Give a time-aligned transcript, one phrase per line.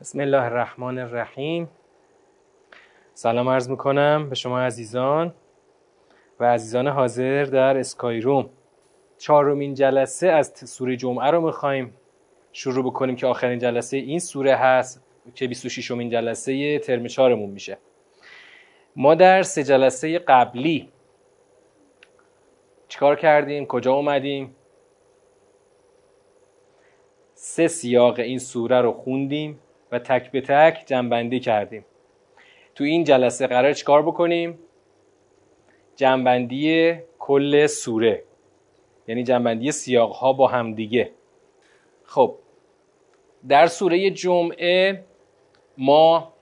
[0.00, 1.68] بسم الله الرحمن الرحیم.
[3.14, 5.34] سلام عرض می‌کنم به شما عزیزان
[6.40, 8.50] و عزیزان حاضر در اسکایروم.
[9.18, 11.94] چهارمین جلسه از سوره جمعه رو می‌خوایم
[12.52, 15.02] شروع بکنیم که آخرین جلسه این سوره هست
[15.34, 17.78] که 26 امین جلسه ترم چهارمون میشه.
[18.96, 20.88] ما در سه جلسه قبلی
[22.88, 24.56] چیکار کردیم؟ کجا اومدیم؟
[27.34, 29.58] سه سیاق این سوره رو خوندیم.
[29.92, 31.84] و تک به تک جنبندی کردیم.
[32.74, 34.58] تو این جلسه قرار چیکار بکنیم؟
[35.96, 38.24] جنبندی کل سوره.
[39.08, 41.10] یعنی جنبندی سیاق ها با هم دیگه.
[42.04, 42.36] خب
[43.48, 45.04] در سوره جمعه
[45.78, 46.32] ما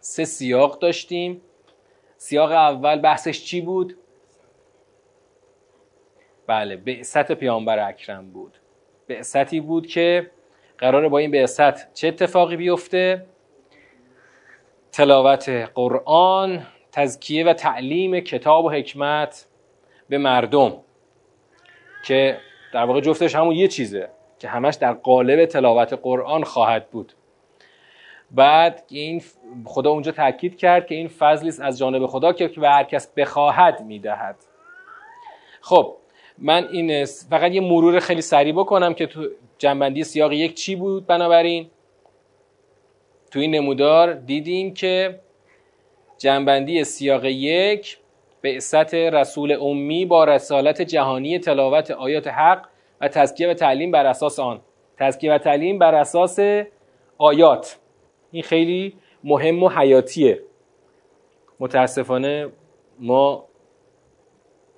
[0.00, 1.40] سه سیاق داشتیم.
[2.16, 3.96] سیاق اول بحثش چی بود؟
[6.46, 8.58] بله بعثت پیامبر اکرم بود.
[9.08, 10.30] بعثتی بود که
[10.78, 13.26] قراره با این بعثت چه اتفاقی بیفته؟
[14.92, 19.46] تلاوت قرآن تزکیه و تعلیم کتاب و حکمت
[20.08, 20.76] به مردم
[22.04, 22.38] که
[22.72, 27.12] در واقع جفتش همون یه چیزه که همش در قالب تلاوت قرآن خواهد بود.
[28.30, 29.22] بعد این
[29.64, 33.80] خدا اونجا تاکید کرد که این فضلی از جانب خدا که به هر کس بخواهد
[33.80, 34.36] می‌دهد.
[35.60, 35.96] خب
[36.40, 41.06] من این فقط یه مرور خیلی سریع بکنم که تو جنبندی سیاق یک چی بود
[41.06, 41.70] بنابراین؟
[43.30, 45.20] تو این نمودار دیدیم که
[46.18, 47.98] جنبندی سیاق یک
[48.42, 52.66] بعثت رسول امی با رسالت جهانی تلاوت آیات حق
[53.00, 54.60] و تزکیه و تعلیم بر اساس آن.
[54.98, 56.38] تزکیه و تعلیم بر اساس
[57.18, 57.78] آیات.
[58.30, 60.42] این خیلی مهم و حیاتیه.
[61.60, 62.48] متاسفانه
[62.98, 63.44] ما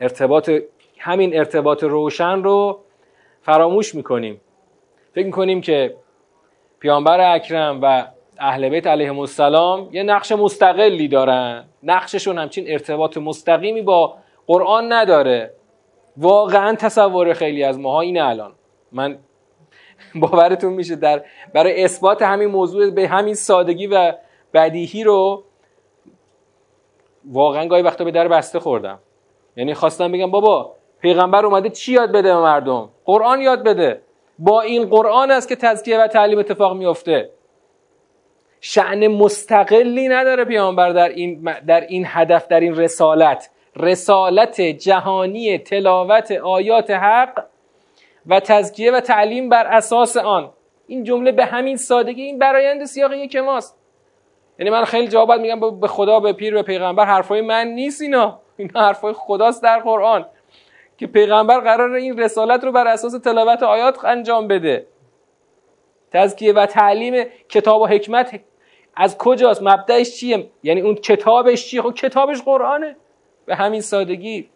[0.01, 0.51] ارتباط
[1.01, 2.81] همین ارتباط روشن رو
[3.43, 4.41] فراموش می‌کنیم.
[5.15, 5.97] فکر می‌کنیم که
[6.81, 8.07] پیامبر اکرم و
[8.39, 11.65] اهل بیت علیهم السلام یه نقش مستقلی دارن.
[11.83, 14.17] نقششون همچین ارتباط مستقیمی با
[14.47, 15.55] قرآن نداره.
[16.17, 18.53] واقعا تصور خیلی از ماها اینه الان.
[18.93, 19.19] من
[20.23, 21.25] باورتون میشه در
[21.55, 24.13] برای اثبات همین موضوع به همین سادگی و
[24.55, 25.45] بدیهی رو
[27.25, 28.99] واقعا گاهی وقتا به در بسته خوردم.
[29.57, 34.03] یعنی خواستم بگم بابا پیغمبر اومده چی یاد بده به مردم؟ قرآن یاد بده.
[34.39, 37.31] با این قرآن است که تزکیه و تعلیم اتفاق میفته
[38.61, 43.51] شعن مستقلی نداره پیامبر در این در این هدف در این رسالت.
[43.77, 47.45] رسالت جهانی تلاوت آیات حق
[48.27, 50.51] و تزکیه و تعلیم بر اساس آن.
[50.87, 53.77] این جمله به همین سادگی این برایند سیاق یک ماست.
[54.59, 58.39] یعنی من خیلی جوابت میگم به خدا به پیر به پیغمبر حرفای من نیست اینا.
[58.57, 60.27] این حرفای خداست در قرآن.
[61.01, 64.87] که پیغمبر قرار این رسالت رو بر اساس تلاوت آیات انجام بده.
[66.11, 68.41] تزکیه و تعلیم کتاب و حکمت
[68.97, 72.97] از کجاست؟ مبدعش چیه؟ یعنی اون کتابش چیه؟ خب کتابش قرآنه.
[73.47, 74.51] به همین سادگی.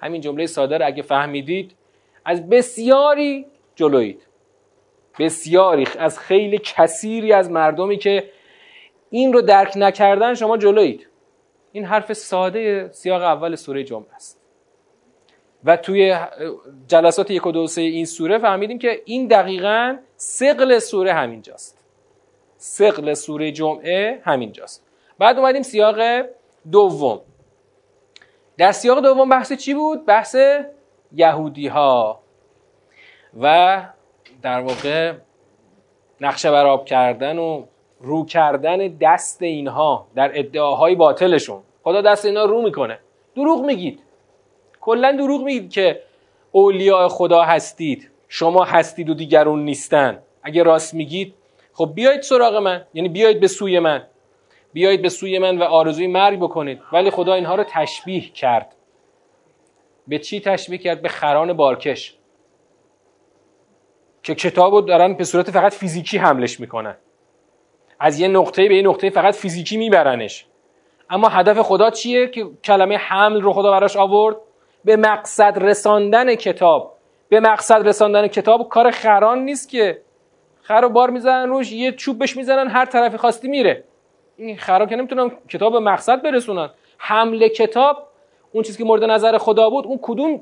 [0.00, 1.74] همین جمله ساده رو اگه فهمیدید
[2.24, 4.26] از بسیاری جلویید.
[5.18, 8.30] بسیاری از خیلی کثیری از مردمی که
[9.10, 11.08] این رو درک نکردن شما جلویید.
[11.72, 14.41] این حرف ساده سیاق اول سوره جمعه است.
[15.64, 16.16] و توی
[16.86, 21.84] جلسات یک و دو سه این سوره فهمیدیم که این دقیقا سقل سوره همینجاست.
[22.56, 24.86] سقل سوره جمعه همینجاست.
[25.18, 25.96] بعد اومدیم سیاق
[26.72, 27.20] دوم.
[28.58, 30.36] در سیاق دوم بحث چی بود؟ بحث
[31.12, 32.20] یهودی ها
[33.40, 33.82] و
[34.42, 35.12] در واقع
[36.20, 37.64] نقشه براب کردن و
[38.00, 41.62] رو کردن دست اینها در ادعاهای باطلشون.
[41.84, 42.98] خدا دست اینا رو می‌کنه.
[43.36, 44.00] دروغ میگید.
[44.82, 46.02] کلا دروغ میگید که
[46.52, 48.10] اولیاء خدا هستید.
[48.28, 50.22] شما هستید و دیگرون نیستن.
[50.42, 51.34] اگه راست میگید
[51.72, 52.84] خب بیایید سراغ من.
[52.94, 54.02] یعنی بیایید به سوی من.
[54.72, 56.80] بیایید به سوی من و آرزوی مرگ بکنید.
[56.92, 58.74] ولی خدا اینها رو تشبیه کرد.
[60.08, 62.14] به چی تشبیه کرد؟ به خران بارکش.
[64.22, 66.96] که کتاب رو دارن به صورت فقط فیزیکی حملش می‌کنن.
[68.00, 70.46] از یه نقطه به یه نقطه فقط فیزیکی میبرنش.
[71.10, 74.36] اما هدف خدا چیه که کلمه حمل رو خدا براش آورد؟
[74.84, 76.96] به مقصد رساندن کتاب.
[77.28, 80.02] به مقصد رساندن کتاب کار خران نیست که.
[80.62, 83.84] خر بار می‌زنن روش یه چوب بهش می‌زنن هر طرفی خواستی میره.
[84.36, 86.70] این خرا که نمی‌تونن کتاب به مقصد برسونن.
[86.98, 88.08] حمله کتاب
[88.52, 90.40] اون چیزی که مورد نظر خدا بود اون کدوم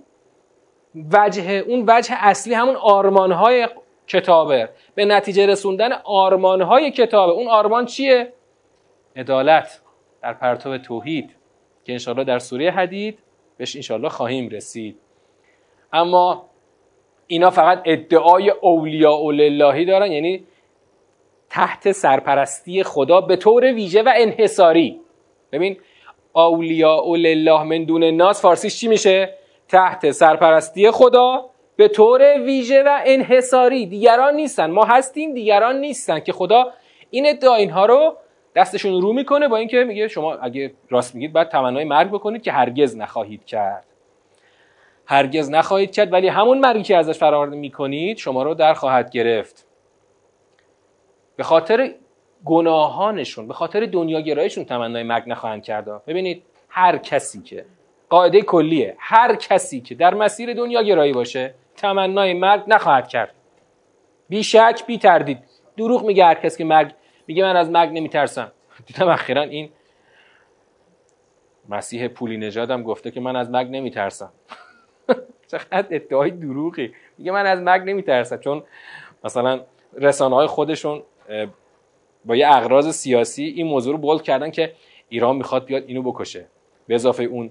[1.12, 3.68] وجه اون وجه اصلی همون آرمانهای
[4.06, 4.68] کتابه.
[4.94, 7.32] به نتیجه رسوندن آرمانهای کتابه.
[7.32, 8.32] اون آرمان چیه؟
[9.16, 9.80] عدالت.
[10.22, 11.36] در پرتو توحید.
[11.84, 13.18] که انشاءالله در سوره حدید
[13.60, 14.96] بهش انشاءالله خواهیم رسید.
[15.92, 16.50] اما
[17.26, 20.44] اینا فقط ادعای اولیاء اللهی دارن یعنی
[21.50, 25.00] تحت سرپرستی خدا به طور ویژه و انحصاری.
[25.52, 25.76] ببین
[26.32, 29.34] اولیاء لله من دون ناس فارسیش چی میشه؟
[29.68, 33.86] تحت سرپرستی خدا به طور ویژه و انحصاری.
[33.86, 34.70] دیگران نیستن.
[34.70, 36.20] ما هستیم دیگران نیستن.
[36.20, 36.72] که خدا
[37.10, 38.16] این ادعا اینها رو
[38.54, 42.52] دستشون رو می‌کنه با اینکه میگه شما اگه راست میگید باید تمنای مرگ بکنید که
[42.52, 43.86] هرگز نخواهید کرد.
[45.06, 49.66] هرگز نخواهید کرد ولی همون مرگی که ازش فرار می‌کنید شما رو در خواهد گرفت.
[51.36, 51.94] به خاطر
[52.44, 56.04] گناهانشون به خاطر دنیاگراییشون تمنای مرگ نخواهند کرد.
[56.06, 57.64] ببینید هر کسی که
[58.08, 63.34] قاعده کلیه هر کسی که در مسیر دنیاگرایی باشه تمنای مرگ نخواهد کرد.
[64.28, 65.38] بی شک بی تردید
[65.76, 66.92] دروغ میگه هر کسی که مرگ
[67.30, 68.52] میگه من از مرگ نمیترسم.
[68.86, 69.68] دیدم اخیرا این
[71.68, 74.32] مسیح پولی نژادم گفته که من از مرگ نمیترسم.
[75.50, 76.92] چقدر ادعای دروغی.
[77.18, 78.36] میگه من از مرگ نمیترسم.
[78.36, 78.62] چون
[79.24, 79.60] مثلا
[79.94, 81.02] رسانه های خودشون
[82.24, 84.72] با یه اغراض سیاسی این موضوع رو بولد کردن که
[85.08, 86.46] ایران می‌خواد بیاد اینو بکشه.
[86.86, 87.50] به اضافه اون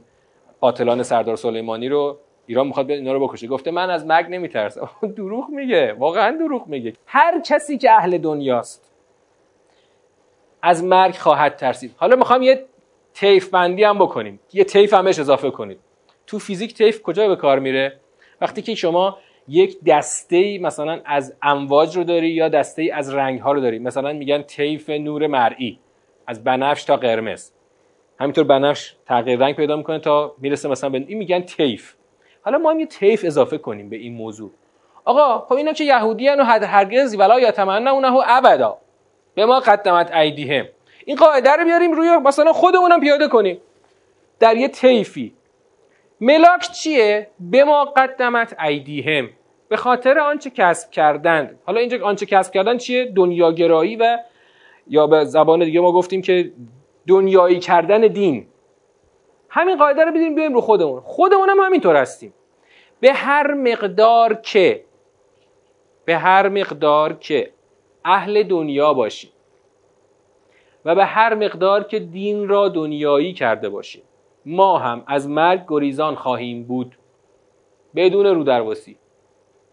[0.62, 3.48] قاتلان سردار سلیمانی رو ایران می‌خواد بیاد اینا رو بکشه.
[3.48, 4.90] گفته من از مرگ نمیترسم.
[5.18, 5.94] دروغ میگه.
[5.94, 6.94] واقعا دروغ میگه.
[7.06, 8.88] هر کسی که اهل دنیاست
[10.61, 11.95] از مرگ خواهد ترسید.
[11.97, 12.65] حالا می‌خوام یه
[13.13, 14.39] تیف بندی هم بکنیم.
[14.53, 15.79] یه تیف هم بهش اضافه کنید.
[16.27, 18.00] تو فیزیک تیف کجا به کار میره؟
[18.41, 19.17] وقتی که شما
[19.47, 23.79] یک دسته مثلا از امواج رو داری یا دسته از رنگ ها رو داری.
[23.79, 25.79] مثلا میگن تیف نور مرئی.
[26.27, 27.51] از بنفش تا قرمز.
[28.19, 31.94] همینطور بنفش تغییر رنگ پیدا می‌کنه تا می‌رسه مثلا به این میگن تیف
[32.41, 34.51] حالا ما هم یه تیف اضافه کنیم به این موضوع.
[35.06, 38.77] آقا خب اینا که یهودیان و هرگز ولا یتمنونه ابدا.
[39.39, 40.65] به ما قدمت ایدیهم
[41.06, 43.62] این قاعده رو بیاریم روی مثلا خودمونم پیاده کنیم.
[44.39, 45.33] در یه تیفی
[46.21, 49.30] ملاک چیه؟ به ما قدمت ایدیهم
[49.69, 54.18] به خاطر آنچه کسب کردند حالا اینجا آنچه کسب کردن چیه؟ دنیاگرایی و
[54.88, 56.51] یا به زبان دیگه ما گفتیم که
[57.07, 58.47] دنیایی کردن دین.
[59.50, 61.01] همین قاعده رو بدیم بیایم رو خودمون.
[61.01, 62.33] خودمون هم همینطور هستیم.
[63.00, 64.83] به هر مقدار که.
[66.06, 67.51] به هر مقدار که.
[68.09, 69.31] اهل دنیا باشیم
[70.85, 74.01] و به هر مقدار که دین را دنیایی کرده باشیم.
[74.45, 76.95] ما هم از مرگ گریزان خواهیم بود.
[77.95, 78.97] بدون رودرواسی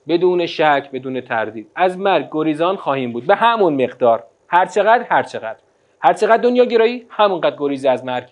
[0.08, 1.70] بدون شک بدون تردید.
[1.74, 3.26] از مرگ گریزان خواهیم بود.
[3.26, 4.24] به همون مقدار.
[4.48, 5.58] هر چقدر هر چقدر.
[6.00, 8.28] هر چقدر دنیا گرایی همونقدر گریزی از مرگ.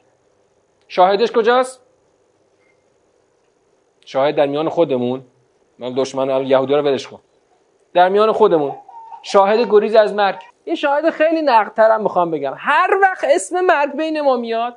[0.88, 1.86] شاهدش کجاست؟
[4.04, 5.24] شاهد در میان خودمون.
[5.78, 7.20] من دشمن یهودی رو ولش کن.
[7.94, 8.72] در میان خودمون.
[9.26, 10.38] شاهد گریز از مرگ.
[10.66, 12.54] یه شاهد خیلی نقدترم می‌خوام بگم.
[12.56, 14.76] هر وقت اسم مرگ بین ما میاد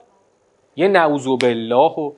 [0.76, 2.12] یه نعوذ بالله و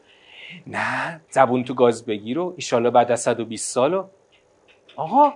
[0.67, 4.03] نه زبون تو گاز بگیر و ایشالله بعد از 120 سال و
[4.95, 5.33] آقا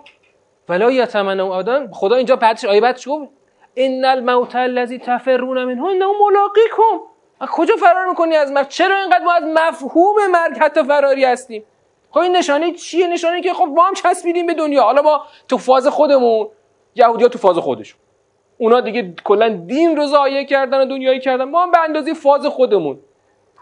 [0.69, 1.92] ولا یتمنوا آدم.
[1.92, 3.30] خدا اینجا بعدش آیه بعدش گفت
[3.75, 7.06] ان الموت الذی تفرون منه انه ملاقیکم.
[7.51, 11.63] کجا فرار می‌کنی از مرگ؟ چرا اینقدر ما از مفهوم مرگ حتی فراری هستیم؟
[12.12, 14.84] خب این نشانه چیه؟ نشانه که خب ما هم چسبیدیم به دنیا.
[14.84, 16.48] حالا ما تو فاز خودمون
[16.95, 18.00] یهودیا تو فاز خودشون.
[18.57, 21.44] اونا دیگه کلا دین رو ضایع کردن و دنیایی کردن.
[21.44, 23.00] ما هم به اندازه فاز خودمون.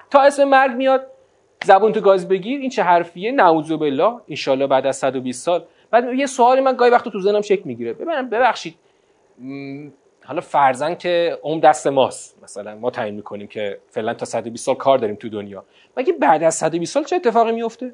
[0.10, 1.07] تا اسم مرگ میاد
[1.66, 4.16] زبون تو گاز بگیر این چه حرفیه؟ نعوذ بالله.
[4.47, 5.64] ان بعد از 120 سال.
[5.92, 7.94] بعد یه سوالی من گاهی وقت تو ذهنم شک می‌گیره.
[7.94, 8.76] ببینم ببخشید.
[10.26, 12.44] حالا فرزن که اون دست ماست.
[12.44, 15.64] مثلا ما تعیین می‌کنیم که فعلا تا 120 سال کار داریم تو دنیا.
[15.97, 17.94] مگه بعد از 120 سال چه اتفاقی میفته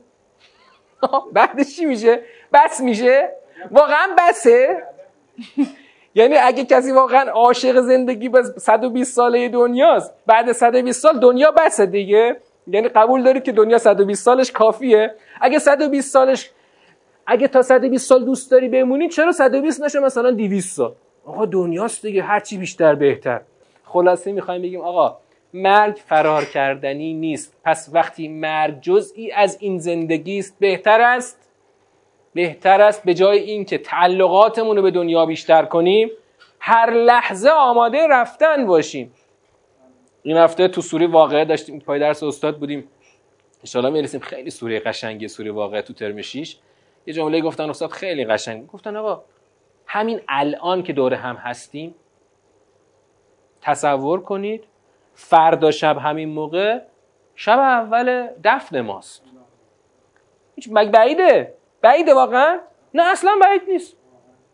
[1.33, 2.19] بعدش چی میشه؟
[2.53, 3.29] بس میشه؟
[3.71, 4.83] واقعا بسه؟
[6.15, 11.85] یعنی اگه کسی واقعا عاشق زندگی به 120 ساله دنیاست بعد 120 سال دنیا بسه
[11.85, 12.37] دیگه.
[12.67, 15.15] یعنی قبول دارید که دنیا 120 سالش کافیه.
[15.41, 16.49] اگه 120 سالش
[17.27, 20.93] اگه تا 120 سال دوست داری بمونی چرا 120 نشه مثلا 200 سال؟
[21.25, 23.41] آقا دنیاست دیگه هرچی بیشتر بهتر.
[23.85, 25.17] خلاصه می‌خوایم بگیم آقا
[25.53, 27.53] مرگ فرار کردنی نیست.
[27.63, 31.36] پس وقتی مرگ جزئی از این زندگی است بهتر است؟
[32.33, 36.09] بهتر است به جای اینکه تعلقاتمون رو به دنیا بیشتر کنیم
[36.59, 39.13] هر لحظه آماده رفتن باشیم.
[40.23, 42.89] این هفته تو سوری واقعه داشتیم پای درس استاد بودیم.
[43.75, 44.19] ان می‌رسیم.
[44.19, 46.57] خیلی سوره قشنگی سوره واقعه تو ترم 6
[47.05, 48.67] یه جمله گفتن استاد خیلی قشنگ.
[48.67, 49.23] گفتن آقا
[49.85, 51.95] همین الان که دور هم هستیم
[53.61, 54.63] تصور کنید
[55.13, 56.79] فردا شب همین موقع
[57.35, 59.23] شب اول دفن ماست.
[60.55, 61.56] هیچ مگ بعیده؟
[61.87, 62.59] بعیده واقعا؟
[62.93, 63.97] نه اصلا بعید نیست.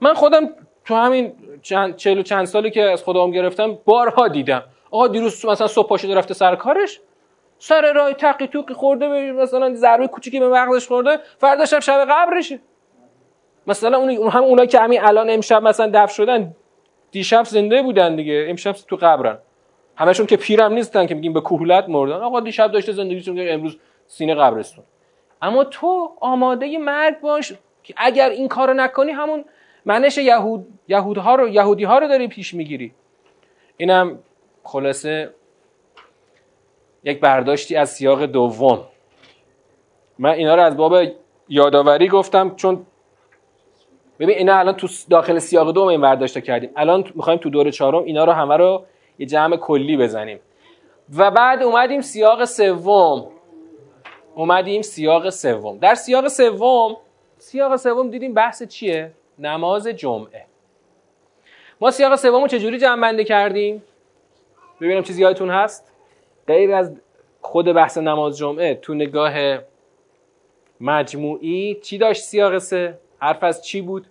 [0.02, 0.50] من خودم
[0.86, 4.64] تو همین چند چهل و چند سالی که از خودم گرفتم بارها دیدم.
[4.92, 7.00] آقا دیروز مثلا صبح پاشده رفته سر کارش؟
[7.60, 12.60] سر راه تقی توقی خورده مثلا ضربه کوچیکی به مغزش خورده فردا شب شب قبرشه.
[13.68, 16.56] مثلا اون هم اونایی که همین الان امشب مثلا دفن شدن
[17.12, 19.38] دیشب زنده بودن دیگه امشب تو قبرن.
[19.96, 22.16] همشون که پیرم نیستن که میگیم به کهولت مردن.
[22.16, 24.84] آقا دیشب داشته زندگیشون امروز سینه قبرستون.
[25.44, 29.46] اما تو آماده مرگ باش که اگر این کارو نکنی همون
[29.86, 32.94] منش یهود یهودها رو یهودی ها رو داری پیش می‌گیری.
[33.78, 34.20] اینم
[34.64, 35.34] خلاصه
[37.04, 38.84] یک برداشتی از سیاق دوم.
[40.20, 40.96] من اینا رو از باب
[41.50, 42.86] یادآوری گفتم چون
[44.20, 46.70] ببین اینا الان تو داخل سیاق دوم این برداشت کردیم.
[46.76, 48.86] الان می‌خوایم تو دور چهارم اینا رو همه رو
[49.20, 50.40] یه جمع کلی بزنیم.
[51.18, 53.33] و بعد اومدیم سیاق سوم.
[54.36, 55.78] اومدیم سیاق سوم.
[55.78, 56.98] در سیاق سوم
[57.38, 60.46] سیاق سوم دیدیم بحث چیه؟ نماز جمعه.
[61.82, 63.84] ما سیاق سوم رو چجوری جمع بندی کردیم؟
[64.82, 65.92] ببینم چیزی یادتون هست؟
[66.48, 66.96] غیر از
[67.42, 69.34] خود بحث نماز جمعه تو نگاه
[70.82, 74.08] مجموعی چی داشت سیاق سه؟ حرف از چی بود؟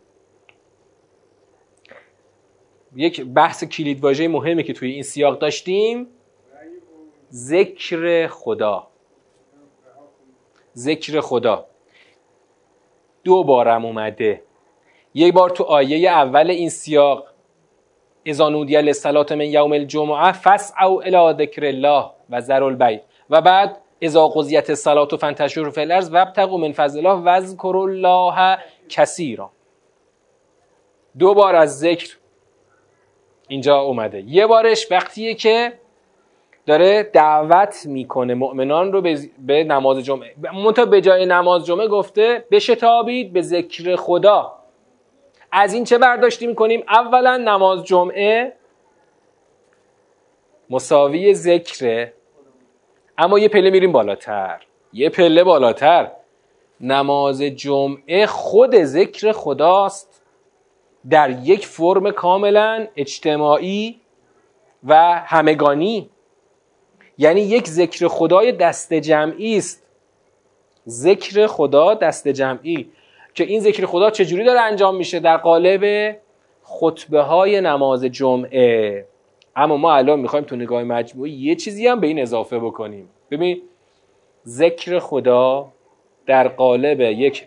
[2.97, 6.07] یک بحث کلید واژه مهمی که توی این سیاق داشتیم
[7.33, 8.92] ذکر خدا.
[10.77, 11.67] ذکر خدا.
[13.25, 14.43] دو بارم اومده.
[15.15, 17.25] یک بار تو آیه اول این سیاق
[18.25, 23.01] اذا نودی للصلاه من یوم الجمعه فاسعوا الى ذکر الله و ذر البیع.
[23.31, 29.51] و بعد اذا قضیت الصلاه فانتشروا فی الارض وابتغوا من فضل الله واذکروا الله کثیرا.
[31.19, 32.17] دو بار از ذکر
[33.49, 34.25] اینجا اومده.
[34.27, 35.73] یه بارش وقتیه که
[36.67, 39.03] داره دعوت می‌کنه مؤمنان رو
[39.39, 40.35] به نماز جمعه.
[40.55, 44.53] منتها به جای نماز جمعه گفته بشتابید به ذکر خدا.
[45.53, 48.53] از این چه برداشتی می‌کنیم؟ اولا نماز جمعه
[50.71, 52.13] مساوی ذکره.
[53.19, 54.61] اما یه پله میریم بالاتر.
[54.93, 56.11] یه پله بالاتر.
[56.81, 60.23] نماز جمعه خود ذکر خداست.
[61.11, 64.01] در یک فرم کاملا اجتماعی
[64.85, 66.11] و همگانی.
[67.23, 69.83] یعنی یک ذکر خدای دست جمعی است.
[70.89, 72.89] ذکر خدا دست جمعی.
[73.35, 76.17] که این ذکر خدا چجوری داره انجام میشه؟ در قالب
[76.63, 79.07] خطبه های نماز جمعه.
[79.57, 83.09] اما ما الان می‌خوایم تو نگاه مجموعی یه چیزی هم به این اضافه بکنیم.
[83.31, 83.63] ببین
[84.47, 85.73] ذکر خدا
[86.27, 87.47] در قالب یک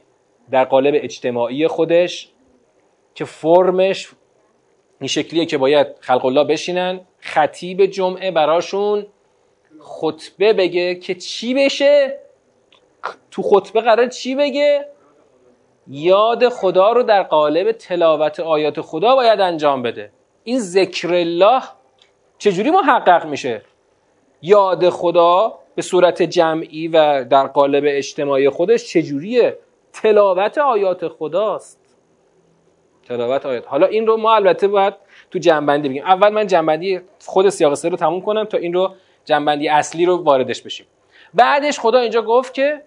[0.51, 2.31] در قالب اجتماعی خودش
[3.15, 4.09] که فرمش
[4.99, 9.05] این شکلیه که باید خلق الله بشینن خطیب جمعه براشون
[9.79, 12.19] خطبه بگه که چی بشه؟
[13.31, 14.85] تو خطبه قرار چی بگه؟
[15.87, 20.11] یاد خدا رو در قالب تلاوت آیات خدا باید انجام بده.
[20.43, 21.61] این ذکر الله
[22.37, 23.61] چجوری محقق میشه؟
[24.41, 29.57] یاد خدا به صورت جمعی و در قالب اجتماعی خودش چجوریه؟
[29.93, 31.81] تلاوت آیات خداست.
[33.07, 33.67] تلاوت آیات.
[33.67, 34.93] حالا این رو ما البته باید
[35.31, 36.03] تو جنبندی بگیم.
[36.03, 38.93] اول من جنبندی خود سیاق سه رو تموم کنم تا این رو
[39.25, 40.85] جنبندی اصلی رو واردش بشیم.
[41.33, 42.81] بعدش خدا اینجا گفت که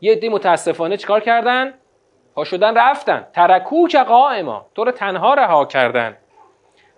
[0.00, 1.74] یه عده متاسفانه چیکار کردن؟
[2.36, 3.26] ها شدن رفتن.
[3.32, 4.66] ترکو که قائما.
[4.74, 6.16] تو رو تنها رها کردن.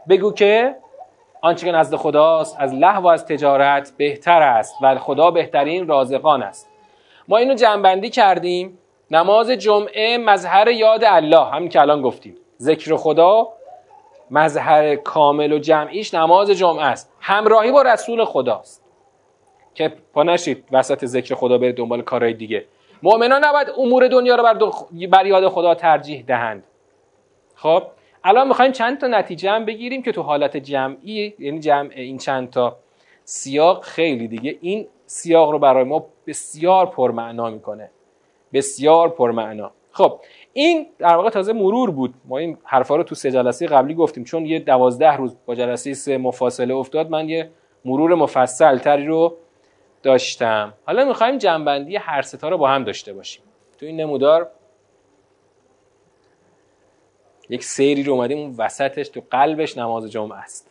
[0.08, 0.76] بگو که
[1.42, 6.42] آنچه که نزد خداست از لحو و از تجارت بهتر است و خدا بهترین رازقان
[6.42, 6.70] است.
[7.28, 8.78] ما اینو جنبندی کردیم.
[9.10, 12.36] نماز جمعه مظهر یاد الله همین که الان گفتیم.
[12.60, 13.48] ذکر خدا
[14.30, 17.12] مظهر کامل و جمعیش نماز جمعه است.
[17.20, 18.84] همراهی با رسول خداست.
[19.74, 22.64] که پا نشید وسط ذکر خدا برید دنبال کارهای دیگه.
[23.02, 24.54] مؤمنان نباید امور دنیا رو بر,
[25.06, 26.64] بر یاد خدا ترجیح دهند.
[27.54, 27.82] خب
[28.24, 32.50] الان می‌خوایم چند تا نتیجه هم بگیریم که تو حالت جمعی یعنی جمع این چند
[32.50, 32.76] تا
[33.24, 37.90] سیاق خیلی دیگه این سیاق رو برای ما بسیار پرمعنا می‌کنه.
[38.52, 39.70] بسیار پرمعنا.
[39.92, 40.20] خب
[40.56, 42.14] این در واقع تازه مرور بود.
[42.24, 44.24] ما این حرفا رو تو سه جلسه قبلی گفتیم.
[44.24, 47.50] چون یه دوازده روز با جلسه سه مفاصله افتاد من یه
[47.84, 49.36] مرور مفصل تری رو
[50.02, 50.74] داشتم.
[50.86, 53.42] حالا می‌خوایم جنبندی هر ستا رو با هم داشته باشیم.
[53.78, 54.50] تو این نمودار
[57.50, 60.70] یک سیری رو اومدیم اون وسطش تو قلبش نماز جمعه است.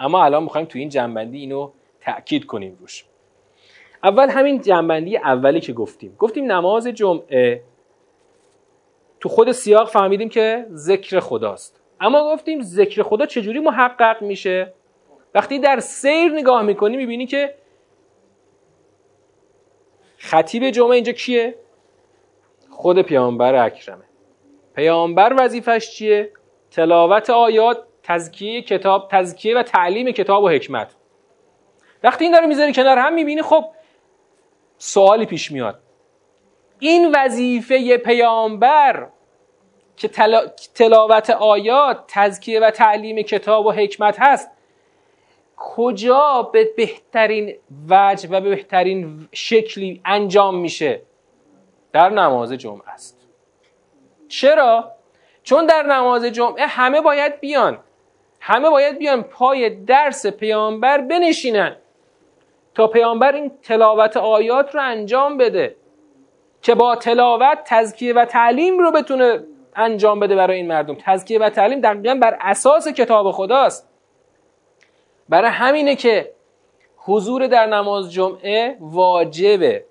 [0.00, 3.04] اما الان می‌خوایم تو این جنبندی اینو تأکید کنیم روش.
[4.04, 6.16] اول همین جنبندی اولی که گفتیم.
[6.18, 7.62] گفتیم نماز جمعه
[9.20, 11.80] تو خود سیاق فهمیدیم که ذکر خداست.
[12.00, 14.72] اما گفتیم ذکر خدا چجوری محقق میشه؟
[15.34, 17.54] وقتی در سیر نگاه می‌کنی می‌بینی که
[20.18, 21.54] خطیب جمعه اینجا کیه؟
[22.70, 24.04] خود پیامبر اکرمه.
[24.74, 26.32] پیامبر وظیفش چیه؟
[26.70, 30.94] تلاوت آیات تزکیه کتاب تزکیه و تعلیم کتاب و حکمت.
[32.02, 33.64] وقتی این داره می‌ذاری کنار هم می‌بینی خب
[34.78, 35.78] سوالی پیش میاد.
[36.80, 39.08] این وظیفه پیامبر
[39.96, 40.08] که
[40.74, 44.50] تلاوت آیات تزکیه و تعلیم کتاب و حکمت هست
[45.56, 47.56] کجا به بهترین
[47.88, 51.02] وجه و به بهترین شکلی انجام میشه؟
[51.92, 53.20] در نماز جمعه است.
[54.28, 54.92] چرا؟
[55.42, 57.78] چون در نماز جمعه همه باید بیان.
[58.40, 61.76] همه باید بیان پای درس پیامبر بنشینن
[62.74, 65.76] تا پیامبر این تلاوت آیات رو انجام بده.
[66.62, 69.44] که با تلاوت تزکیه و تعلیم رو بتونه
[69.76, 70.96] انجام بده برای این مردم.
[71.00, 73.88] تزکیه و تعلیم دقیقا بر اساس کتاب خداست.
[75.28, 76.32] برای همینه که
[76.96, 79.84] حضور در نماز جمعه واجبه.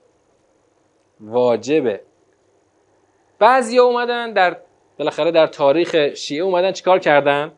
[1.20, 2.02] واجبه.
[3.40, 4.58] بعضی اومدن در
[5.00, 7.52] بالاخره در تاریخ شیعه اومدن چیکار کردن؟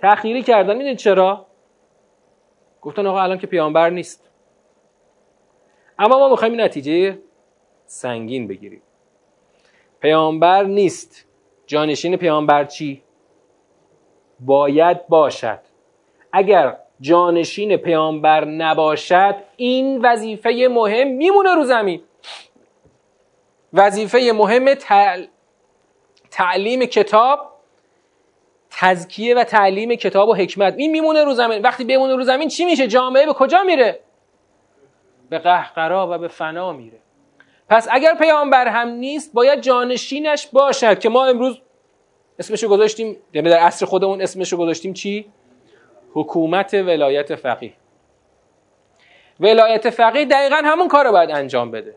[0.00, 0.76] تأخیری کردن.
[0.76, 1.46] می‌دونید چرا؟
[2.80, 4.27] گفتن آقا الان که پیامبر نیست.
[5.98, 7.18] اما ما می‌خوایم نتیجه
[7.86, 8.82] سنگین بگیریم.
[10.00, 11.24] پیامبر نیست.
[11.66, 13.02] جانشین پیامبر چی؟
[14.40, 15.58] باید باشد.
[16.32, 22.02] اگر جانشین پیامبر نباشد این وظیفه مهم میمونه رو زمین.
[23.72, 24.74] وظیفه مهم
[26.30, 27.52] تعلیم کتاب
[28.70, 30.74] تزکیه و تعلیم کتاب و حکمت.
[30.76, 31.62] این میمونه رو زمین.
[31.62, 34.00] وقتی بمونه رو زمین چی میشه؟ جامعه به کجا میره؟
[35.28, 36.98] به قهقرا و به فنا میره.
[37.68, 41.60] پس اگر پیامبر هم نیست باید جانشینش باشد که ما امروز
[42.38, 45.32] اسمشو گذاشتیم یعنی در عصر خودمون اسمشو گذاشتیم چی؟
[46.12, 47.72] حکومت ولایت فقیه.
[49.40, 51.94] ولایت فقیه دقیقا همون کار رو باید انجام بده.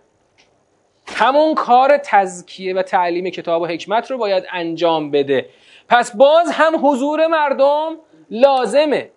[1.08, 5.50] همون کار تزکیه و تعلیم کتاب و حکمت رو باید انجام بده.
[5.90, 7.98] پس باز هم حضور مردم
[8.32, 9.12] لازمه.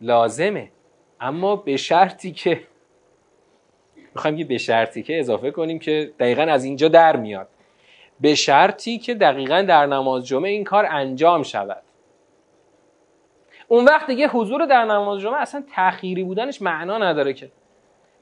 [0.00, 0.70] لازمه.
[1.20, 2.60] اما به شرطی که
[4.14, 7.48] می‌خوایم که به شرطی که اضافه کنیم که دقیقا از اینجا در میاد
[8.20, 11.82] به شرطی که دقیقا در نماز جمعه این کار انجام شود
[13.68, 17.50] اون وقت دیگه حضور در نماز جمعه اصلا تأخیری بودنش معنا نداره که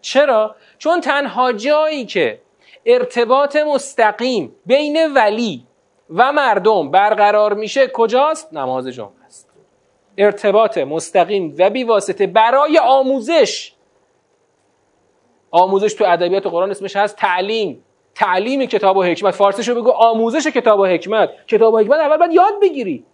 [0.00, 2.40] چرا؟ چون تنها جایی که
[2.86, 5.66] ارتباط مستقیم بین ولی
[6.10, 9.21] و مردم برقرار میشه کجاست؟ نماز جمعه
[10.18, 13.72] ارتباط مستقیم و بیواسطه برای آموزش.
[15.50, 17.84] آموزش تو ادبیات قرآن اسمش هست تعلیم.
[18.14, 19.34] تعلیم کتاب و حکمت.
[19.34, 21.30] فارسیشو بگو آموزش کتاب و حکمت.
[21.46, 23.04] کتاب و حکمت اول باید یاد بگیری.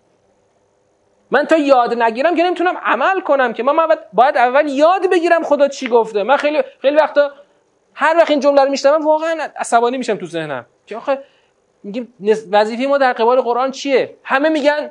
[1.31, 3.63] من تا یاد نگیرم که نمی‌تونم عمل کنم که.
[3.63, 6.23] من باید اول یاد بگیرم خدا چی گفته.
[6.23, 7.31] من خیلی خیلی وقتا
[7.95, 10.67] هر وقت این جمله رو میشنوم واقعا عصبانی میشم تو ذهنم.
[10.87, 11.19] که آخه
[11.83, 12.15] میگیم
[12.53, 14.91] وظیفه ما در قبال قرآن چیه؟ همه میگن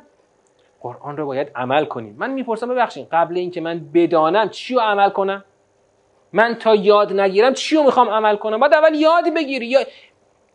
[0.81, 2.15] قرآن رو باید عمل کنیم.
[2.19, 5.43] من می‌پرسم ببخشید قبل اینکه من بدانم چی رو عمل کنم؟
[6.33, 9.65] من تا یاد نگیرم چی رو می‌خوام عمل کنم؟ باید اول یاد بگیری.
[9.65, 9.79] یا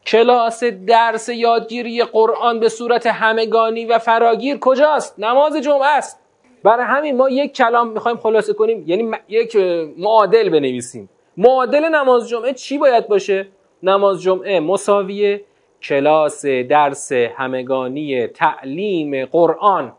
[0.06, 6.20] کلاس درس یادگیری قرآن به صورت همگانی و فراگیر کجاست؟ نماز جمعه است.
[6.64, 8.84] برای همین ما یک کلام می‌خوایم خلاصه کنیم.
[8.86, 9.56] یعنی یک
[9.98, 11.08] معادل بنویسیم.
[11.36, 13.48] معادل نماز جمعه چی باید باشه؟
[13.82, 15.44] نماز جمعه مساویه
[15.82, 19.92] کلاس درس همگانی تعلیم قرآن.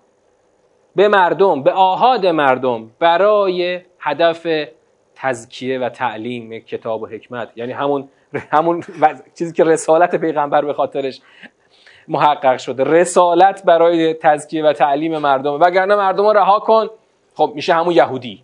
[0.96, 4.48] به مردم به آهاد مردم برای هدف
[5.16, 7.50] تزکیه و تعلیم کتاب و حکمت.
[7.56, 8.10] یعنی همون
[8.52, 8.84] همون
[9.38, 11.22] چیزی که رسالت پیغمبر به خاطرش
[12.08, 12.84] محقق شده.
[12.84, 15.62] رسالت برای تزکیه و تعلیم مردم.
[15.62, 16.90] وگرنه مردم رو رها کن.
[17.36, 18.44] خب میشه همون یهودی.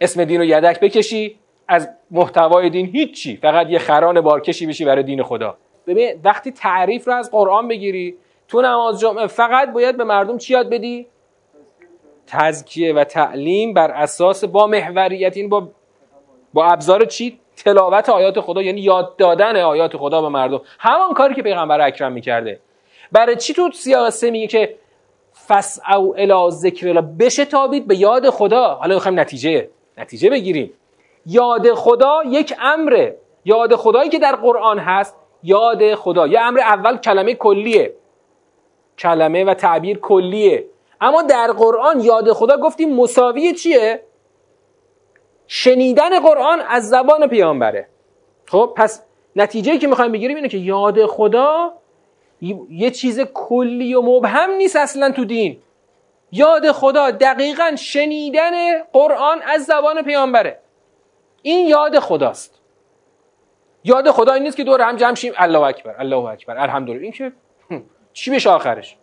[0.00, 3.36] اسم دین رو یدک بکشی از محتوای دین هیچی.
[3.36, 5.56] فقط یه خران بارکشی بشی برای دین خدا.
[5.86, 8.16] ببین وقتی تعریف رو از قرآن بگیری
[8.48, 11.06] تو نماز جمعه فقط باید به مردم چی یاد بدی؟
[12.26, 15.68] تزکیه و تعلیم بر اساس با محوریت این با
[16.54, 20.60] با ابزار چی؟ تلاوت آیات خدا یعنی یاد دادن آیات خدا به مردم.
[20.78, 22.60] همان کاری که پیغمبر اکرم می‌کرده.
[23.12, 24.74] برای چی تو سیاق سه میگه که
[25.48, 28.74] فس او الا ذکر الله؟ بشه تابید به یاد خدا.
[28.74, 30.72] حالا می‌خوایم نتیجه نتیجه بگیریم.
[31.26, 33.16] یاد خدا یک امره.
[33.44, 36.26] یاد خدایی که در قرآن هست یاد خدا.
[36.26, 37.92] یه امر اول کلمه کلیه.
[38.98, 40.64] کلمه و تعبیر کلیه.
[41.00, 44.02] اما در قرآن یاد خدا گفتیم مساوی چیه؟
[45.46, 47.88] شنیدن قرآن از زبان پیامبره.
[48.46, 49.02] خب پس
[49.36, 51.72] نتیجه که می‌خوایم بگیریم اینه که یاد خدا
[52.70, 55.58] یه چیز کلی و مبهم نیست اصلا تو دین.
[56.32, 60.58] یاد خدا دقیقا شنیدن قرآن از زبان پیامبره.
[61.42, 62.60] این یاد خداست.
[63.84, 65.32] یاد خدا این نیست که دور هم جمع شیم.
[65.36, 66.58] الله اکبر الله اکبر.
[66.58, 67.02] الحمدلله.
[67.02, 67.32] این که
[68.12, 68.96] چی بشه آخرش؟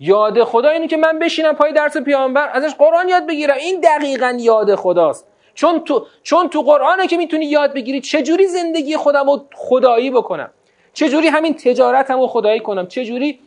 [0.00, 3.56] یاد خدا اینه که من بشینم پای درس پیامبر ازش قرآن یاد بگیرم.
[3.56, 5.28] این دقیقا یاد خداست.
[5.54, 10.50] چون تو چون تو قرآنه که می‌تونی یاد بگیری چجوری زندگی خودم رو خدایی بکنم.
[10.92, 12.86] چجوری همین تجارتم رو خدایی کنم.
[12.86, 13.40] چجوری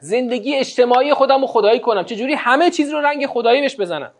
[0.00, 2.04] زندگی اجتماعی خودم رو خدایی کنم.
[2.04, 4.12] چجوری همه چیز رو رنگ خدایی بهش بزنم.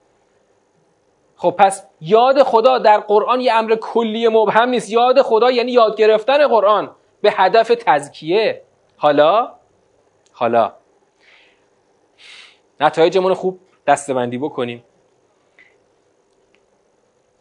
[1.37, 4.90] خب پس یاد خدا در قرآن یه امر کلی مبهم نیست.
[4.90, 6.90] یاد خدا یعنی یاد گرفتن قرآن.
[7.23, 8.62] به هدف تزکیه.
[8.97, 9.53] حالا؟
[10.33, 10.73] حالا.
[12.81, 14.85] نتایجمون خوب دستبندی بکنیم.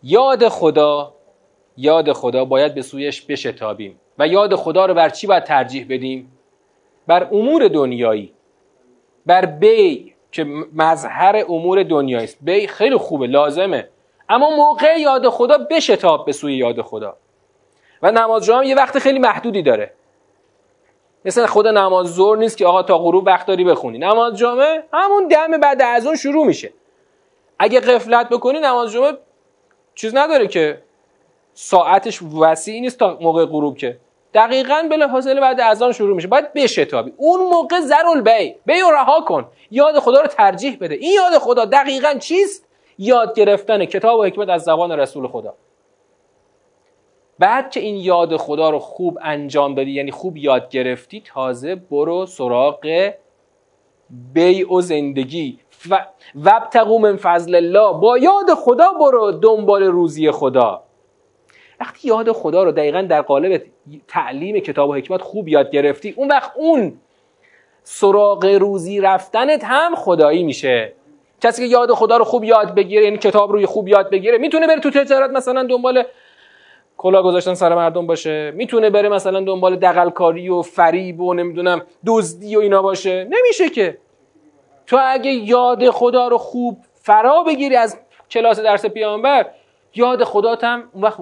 [0.03, 1.13] یاد خدا
[1.77, 6.31] یاد خدا باید به سویش بشتابیم و یاد خدا رو بر چی باید ترجیح بدیم؟
[7.07, 8.33] بر امور دنیایی.
[9.25, 10.43] بر بی که
[10.73, 12.37] مظهر امور دنیایی است.
[12.41, 13.89] بی خیلی خوبه لازمه.
[14.29, 17.17] اما موقع یاد خدا بشتاب به سوی یاد خدا.
[18.01, 19.93] و نماز جمعه یه وقت خیلی محدودی داره.
[21.25, 23.97] مثل خود نماز زور نیست که آقا تا غروب وقت داری بخونی.
[23.97, 26.73] نماز جمعه همون دم بعد از اون شروع میشه.
[27.59, 29.13] اگه قفلت بکنی نماز جمعه
[29.95, 30.81] چیز نداره که
[31.53, 33.97] ساعتش وسیع نیست تا موقع غروب که.
[34.33, 36.27] دقیقا بلا فاصله بعد از آن شروع میشه.
[36.27, 37.13] باید بشتابی.
[37.17, 39.45] اون موقع زرال بی بی و رها کن.
[39.71, 40.95] یاد خدا رو ترجیح بده.
[40.95, 42.65] این یاد خدا دقیقا چیست؟
[42.97, 45.53] یاد گرفتن کتاب و حکمت از زبان رسول خدا.
[47.39, 52.25] بعد که این یاد خدا رو خوب انجام دادی یعنی خوب یاد گرفتی تازه برو
[52.25, 53.11] سراغ
[54.33, 55.59] بیع و زندگی.
[55.89, 56.05] و
[56.43, 57.93] وبتقو من فضل الله.
[57.99, 60.83] با یاد خدا برو دنبال روزی خدا.
[61.79, 63.61] وقتی یاد خدا رو دقیقا در قالب
[64.07, 66.93] تعلیم کتاب و حکمت خوب یاد گرفتی اون وقت اون
[67.83, 70.93] سراغ روزی رفتنت هم خدایی میشه.
[71.41, 74.67] کسی که یاد خدا رو خوب یاد بگیره یعنی کتاب روی خوب یاد بگیره می‌تونه
[74.67, 76.03] بره تو تجارت مثلا دنبال
[76.97, 78.51] کلا گذاشتن سر مردم باشه.
[78.51, 83.23] می‌تونه بره مثلا دنبال دقلکاری و فریب و نمی‌دونم دزدی و اینا باشه.
[83.23, 83.97] نمیشه که.
[84.87, 89.45] تو اگه یاد خدا رو خوب فرا بگیری از کلاس درس پیامبر
[89.95, 91.19] یاد خدات هم اون وقت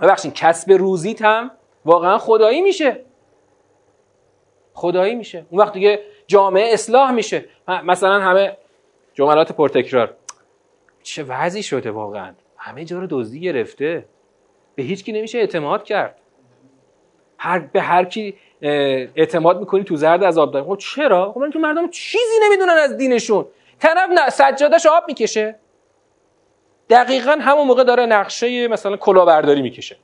[0.00, 1.50] ببخشید کسب روزیت هم
[1.84, 3.00] واقعا خدایی میشه.
[4.74, 5.46] خدایی میشه.
[5.50, 7.44] اون وقت دیگه جامعه اصلاح میشه.
[7.84, 8.56] مثلا همه
[9.14, 10.14] جملات پرتکرار.
[11.02, 14.04] چه وضعی شده واقعا؟ همه جا رو دزدی گرفته.
[14.76, 16.18] به هیچ کی نمیشه اعتماد کرد.
[17.38, 18.36] هر به هر کی
[19.16, 23.46] اعتماد می‌کنی تو زرد از آب خب چرا؟ خب تو مردم چیزی نمی‌دونن از دینشون.
[23.78, 25.56] طرف نه سجادش آب می‌کشه.
[26.90, 29.96] دقیقا همون موقع داره نقشه مثلا کلاهبرداری می‌کشه.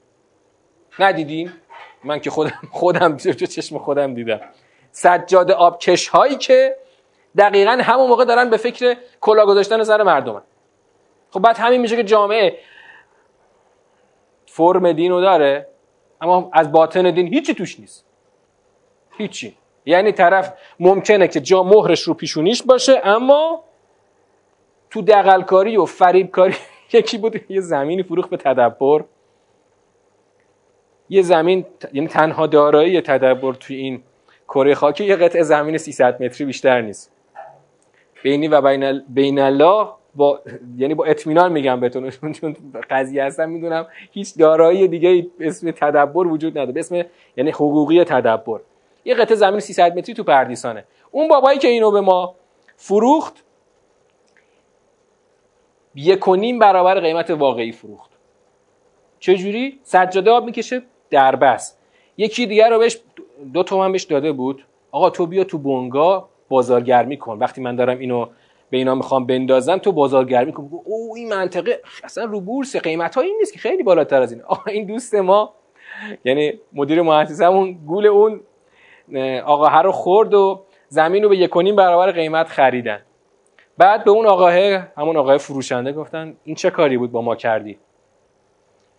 [0.98, 1.50] ندیدین
[2.04, 3.16] من که خودم خودم
[3.56, 4.40] چشم خودم دیدم.
[4.90, 6.76] سجاد آبکش هایی که
[7.38, 10.42] دقیقا همون موقع دارن به فکر کلاه گذاشتن سر مردم
[11.30, 12.58] خب بعد همین میشه که جامعه
[14.54, 15.66] فرم دین رو داره
[16.20, 18.04] اما از باطن دین هیچی توش نیست.
[19.18, 19.56] هیچی.
[19.86, 23.64] یعنی طرف ممکنه که جا مهرش رو پیشونیش باشه اما
[24.90, 26.54] تو دقلکاری و فریبکاری
[26.92, 29.04] یکی بود یه زمینی فروخ به تدبر.
[31.08, 34.02] یه زمین یعنی تنها دارایی تدبر توی این
[34.48, 37.12] کره خاکی یه قطعه زمین 300 متری بیشتر نیست.
[38.22, 40.40] بینی و بین, بین الله با
[40.76, 42.56] یعنی با اطمینان میگم بهتون چون
[42.90, 46.80] قضیه هستم می‌دونم هیچ دارایی دیگه اسم تدبر وجود نداره.
[46.80, 47.04] اسم
[47.36, 48.60] یعنی حقوقی تدبر.
[49.04, 50.84] یه قطعه زمین 300 متری تو پردیسانه.
[51.10, 52.34] اون بابایی که اینو به ما
[52.76, 53.44] فروخت
[55.94, 58.10] یک و برابر قیمت واقعی فروخت.
[59.20, 60.82] چجوری؟ سجاده آب می‌کشه
[61.40, 61.76] بس.
[62.16, 62.98] یکی دیگر رو بهش
[63.52, 64.64] دو تومن بهش داده بود.
[64.90, 67.38] آقا تو بیا تو بونگا بازارگرمی کن.
[67.38, 68.26] وقتی من دارم اینو
[68.72, 70.70] به اینا می‌خوام بندازم تو بازارگرمی کن.
[70.84, 74.42] او این منطقه اصلا رو بورس قیمت این نیست که خیلی بالاتر از این.
[74.54, 75.54] آقا این دوست ما
[76.24, 78.40] یعنی مدیر مؤسسمون گول اون
[79.44, 83.02] آقا رو خورد و زمین رو به یکونیم برابر قیمت خریدن.
[83.78, 84.54] بعد به اون آقاه
[84.96, 87.78] همون آقای فروشنده گفتن این چه کاری بود با ما کردی؟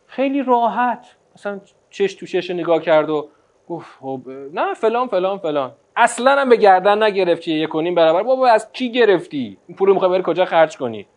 [0.06, 1.60] خیلی راحت مثلا
[1.90, 3.28] چش تو چش نگاه کرد و
[3.68, 4.22] گفت خب
[4.54, 5.72] نه فلان فلان فلان.
[5.96, 8.24] اصلا هم به گردن نگرفت که یک کنیم برابر.
[8.24, 11.08] بابا از کی گرفتی؟ این پول می‌خوای بری کجا خرج کنی؟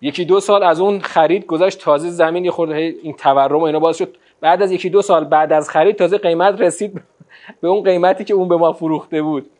[0.00, 3.78] یکی دو سال از اون خرید گذاشت تازه زمین یه خورده این تورم و اینا
[3.78, 4.16] باز شد.
[4.40, 7.02] بعد از یکی دو سال بعد از خرید تازه قیمت رسید
[7.60, 9.50] به اون قیمتی که اون به ما فروخته بود.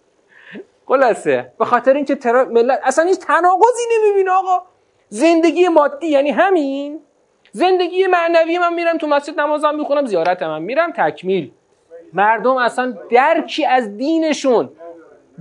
[0.87, 1.53] خلاصه.
[1.59, 2.45] به خاطر اینکه ترا...
[2.45, 4.63] ملت اصلا هیچ تناقضی نمی‌بینه آقا.
[5.09, 7.01] زندگی مادی یعنی همین.
[7.53, 11.51] زندگی معنوی من میرم تو مسجد نمازم می‌خونم زیارت من میرم تکمیل.
[12.13, 14.71] مردم اصلا درکی از دینشون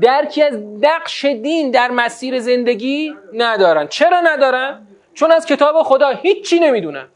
[0.01, 3.87] درکی از نقش دین در مسیر زندگی ندارن.
[3.87, 7.07] چرا ندارن؟ چون از کتاب خدا هیچی نمی‌دونن.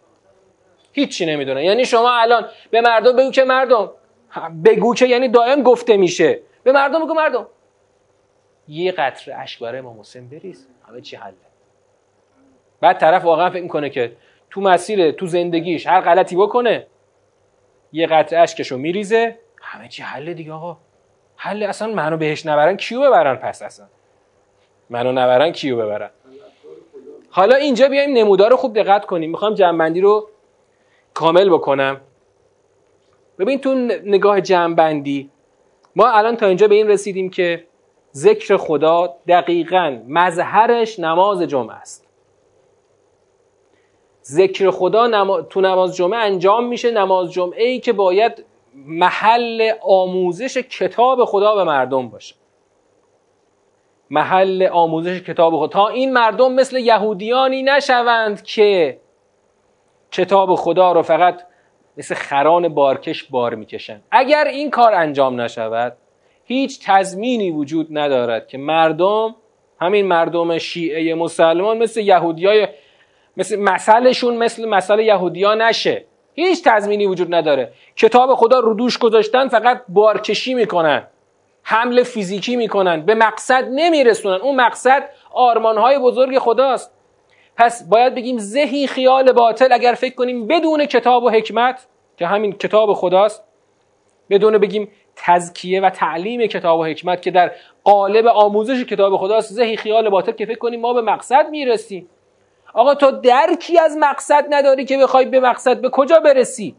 [0.91, 1.61] هیچی نمی‌دونن.
[1.61, 3.91] یعنی شما الان به مردم بگو که مردم
[4.65, 6.39] بگو که یعنی دائم گفته میشه.
[6.63, 7.47] به مردم بگو مردم.
[8.67, 10.67] یه قطره اشک برای امام حسین بریز.
[10.89, 11.33] همه چی حله.
[12.81, 14.11] بعد طرف واقعا فکر می‌کنه که
[14.49, 16.87] تو مسیر تو زندگیش هر غلطی بکنه
[17.93, 19.39] یه قطره اشکشو میریزه.
[19.65, 20.77] همه چی حل دیگه آقا.
[21.35, 23.85] حل اصلا منو بهش نبرن کیو ببرن پس اصلا؟
[24.89, 26.09] منو نبرن کیو ببرن؟
[27.29, 29.31] حالا اینجا بیایم نمودار رو خوب دقت کنیم.
[29.31, 30.29] می‌خوام جنبندی رو
[31.13, 32.01] کامل بکنم.
[33.39, 33.75] ببین تو
[34.05, 35.29] نگاه جنبندی
[35.95, 37.67] ما الان تا اینجا به این رسیدیم که
[38.13, 42.07] ذکر خدا دقیقا مظهرش نماز جمعه است.
[44.23, 51.25] ذکر خدا تو نماز جمعه انجام میشه نماز جمعه ای که باید محل آموزش کتاب
[51.25, 52.35] خدا به مردم باشه.
[54.09, 55.67] محل آموزش کتاب خدا.
[55.67, 58.99] تا این مردم مثل یهودیانی نشوند که
[60.11, 61.41] کتاب خدا رو فقط
[61.97, 65.97] مثل خران بارکش بار می‌کشن اگر این کار انجام نشود
[66.45, 69.35] هیچ تضمینی وجود ندارد که مردم
[69.81, 72.67] همین مردم شیعه مسلمان مثل یهودیای
[73.37, 76.05] مثل مثلشون مثل مثل یهودیا نشه.
[76.35, 77.73] هیچ تضمینی وجود نداره.
[77.95, 81.07] کتاب خدا رو دوش گذاشتن فقط بارکشی می‌کنن.
[81.63, 83.01] حمله فیزیکی می‌کنن.
[83.01, 84.41] به مقصد نمیرسونن.
[84.41, 86.91] اون مقصد آرمانهای بزرگ خداست.
[87.57, 92.51] پس باید بگیم ذهی خیال باطل اگر فکر کنیم بدون کتاب و حکمت که همین
[92.51, 93.43] کتاب خداست
[94.29, 97.51] بدون بگیم تزکیه و تعلیم کتاب و حکمت که در
[97.83, 102.09] قالب آموزش کتاب خداست ذهی خیال باطل که فکر کنیم ما به مقصد می‌رسیم.
[102.75, 106.75] آقا تو درکی از مقصد نداری که بخوای به مقصد به کجا برسی؟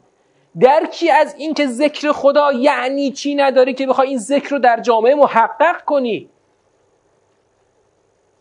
[0.61, 5.15] درکی از اینکه ذکر خدا یعنی چی نداری که بخوای این ذکر رو در جامعه
[5.15, 6.31] محقق کنی؟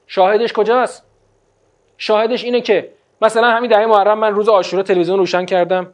[0.08, 1.06] شاهدش کجاست؟
[1.98, 2.92] شاهدش اینه که
[3.22, 5.94] مثلا همین دهه محرم من روز آشورا تلویزیون روشن کردم.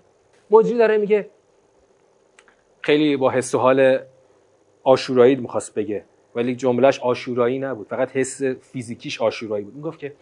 [0.52, 1.30] مجری داره میگه
[2.82, 4.00] خیلی با حس و حال
[4.84, 6.04] آشورایی می‌خواست بگه
[6.36, 9.76] ولی جملهش آشورایی نبود فقط حس فیزیکیش آشورایی بود.
[9.76, 10.14] می‌گفت که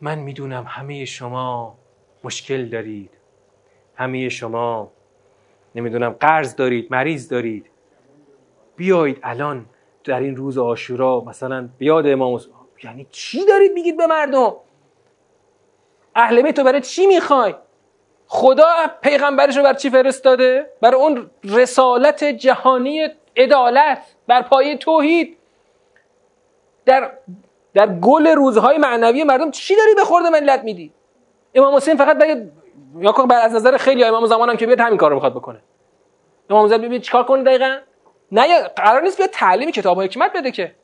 [0.00, 1.78] من می‌دونم همه شما
[2.24, 3.10] مشکل دارید.
[3.96, 4.90] همه شما
[5.74, 7.66] نمی‌دونم قرض دارید مریض دارید.
[8.76, 9.66] بیایید الان
[10.04, 12.40] در این روز آشورا مثلا بیاد امام
[12.84, 14.56] یعنی چی دارید میگید به مردم؟
[16.14, 17.54] اهل بیت برای چی می‌خوای؟
[18.26, 18.66] خدا
[19.02, 25.36] پیغمبرش رو بر چی فرستاده؟ برای اون رسالت جهانی عدالت بر پایه توحید.
[26.84, 27.12] در
[27.74, 30.92] در گل روزهای معنوی مردم چی داری به خورده ملت میدی؟
[31.54, 32.50] امام حسین فقط بگه
[32.98, 35.60] یا کن از نظر خیلی امام زمانم که بیاد همین کار رو می‌خواد بکنه.
[36.50, 37.76] امام زمان بیاد چیکار کنه دقیقا؟
[38.32, 40.74] نه قرار نیست بیاد تعلیم کتاب و حکمت بده که.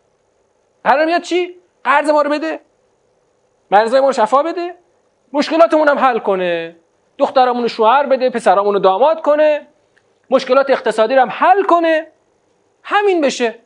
[0.84, 2.60] قرار میاد چی؟ قرض ما رو بده.
[3.70, 4.74] مرزای ما رو شفا بده.
[5.32, 6.76] مشکلاتمون هم حل کنه.
[7.18, 9.66] دخترمون شوهر بده پسرامون داماد کنه.
[10.30, 12.06] مشکلات اقتصادی رو هم حل کنه.
[12.82, 13.58] همین بشه.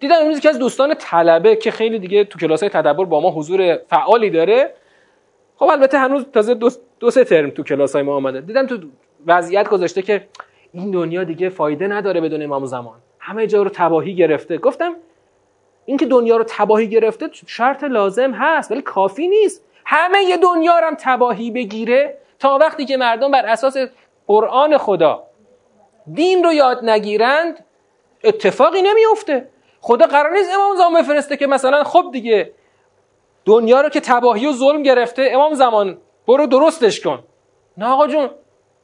[0.00, 3.30] دیدم امروز که از دوستان طلبه که خیلی دیگه تو کلاس های تدبر با ما
[3.30, 4.74] حضور فعالی داره.
[5.56, 8.40] خب البته هنوز تازه دو, دو سه ترم تو کلاس های ما آمده.
[8.40, 8.78] دیدم تو
[9.26, 10.28] وضعیت گذاشته که
[10.72, 12.98] این دنیا دیگه فایده نداره بدون امام زمان.
[13.18, 14.58] همه جا رو تباهی گرفته.
[14.58, 14.94] گفتم
[15.84, 19.64] اینکه دنیا رو تباهی گرفته شرط لازم هست ولی کافی نیست.
[19.84, 23.76] همه دنیا رو هم تباهی بگیره تا وقتی که مردم بر اساس
[24.26, 25.22] قرآن خدا
[26.14, 27.64] دین رو یاد نگیرند
[28.24, 29.48] اتفاقی نمیفته
[29.80, 32.52] خدا قرار نیست امام زمان بفرسته که مثلا خب دیگه
[33.44, 37.18] دنیا رو که تباهی و ظلم گرفته امام زمان برو درستش کن.
[37.76, 38.30] نه آقا جون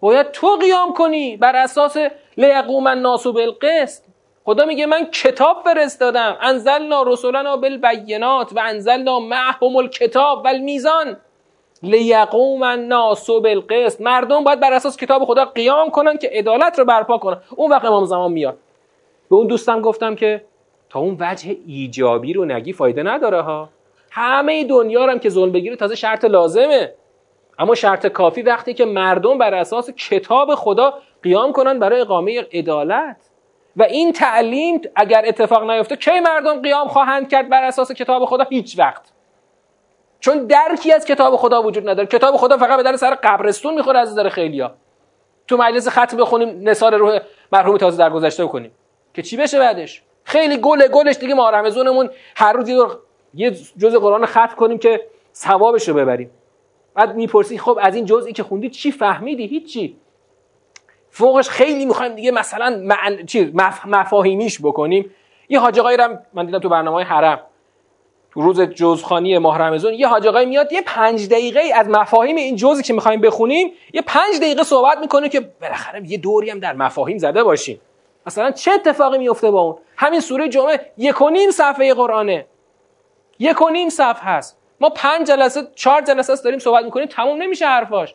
[0.00, 1.96] باید تو قیام کنی بر اساس
[2.37, 4.02] لیقوم الناس بالقسط.
[4.44, 6.37] خدا میگه من کتاب فرستادم.
[6.40, 11.16] انزلنا رسولنا بالبینات و انزلنا معهم الکتاب و المیزان
[11.83, 14.00] لیقوم الناس بالقسط.
[14.00, 17.40] مردم باید بر اساس کتاب خدا قیام کنن که عدالت رو برپا کنن.
[17.57, 18.59] اون وقت امام زمان میاد.
[19.30, 20.44] به اون دوستم گفتم که
[20.98, 23.68] اون وجه ایجابی رو نگی فایده نداره ها.
[24.11, 26.94] همه دنیا هم که ظلم بگیره تازه شرط لازمه.
[27.59, 33.16] اما شرط کافی وقتی که مردم بر اساس کتاب خدا قیام کنن برای اقامه عدالت.
[33.76, 38.44] و این تعلیم اگر اتفاق نیفته کی مردم قیام خواهند کرد بر اساس کتاب خدا؟
[38.50, 39.12] هیچ وقت.
[40.20, 42.09] چون درکی از کتاب خدا وجود نداره.
[42.09, 44.74] کتاب خدا فقط به در سر قبرستون می‌خوره از نظر خیلیا
[45.46, 47.18] تو مجلس ختم بخونیم نثار روح
[47.52, 48.70] مرحوم تازه در گذشته کنیم
[49.14, 52.68] که چی بشه بعدش؟ خیلی گل گلش دیگه ما رمزونمون هر روز
[53.34, 56.30] یه جزء قرآن ختم کنیم که ثوابش رو ببریم.
[56.94, 59.96] بعد می‌پرسی خب از این جزئی که خوندی چی فهمیدی؟ هیچی.
[61.10, 63.26] فوقش خیلی می‌خوایم دیگه مثلا معن...
[63.26, 63.87] چی؟ مف...
[63.87, 65.10] مفاهیمیش بکنیم.
[65.48, 65.98] یه حاج آقایی
[66.32, 67.40] من دیدم تو برنامه حرم.
[68.30, 72.82] تو روز جزخانی ماه رمضان یه حاج میاد یه پنج دقیقه از مفاهیم این جزئی
[72.82, 77.18] که می‌خوایم بخونیم یه پنج دقیقه صحبت می‌کنه که بالاخره یه دوری هم در مفاهیم
[77.18, 77.80] زده باشیم.
[78.26, 82.46] مثلا چه اتفاقی میفته با اون؟ همین سوره جمعه یک و نیم صفحه قرآنه.
[83.38, 84.59] یک و نیم صفحه هست.
[84.80, 88.14] ما پنج جلسه چهار جلسه است داریم صحبت می‌کنیم تموم نمیشه حرفاش.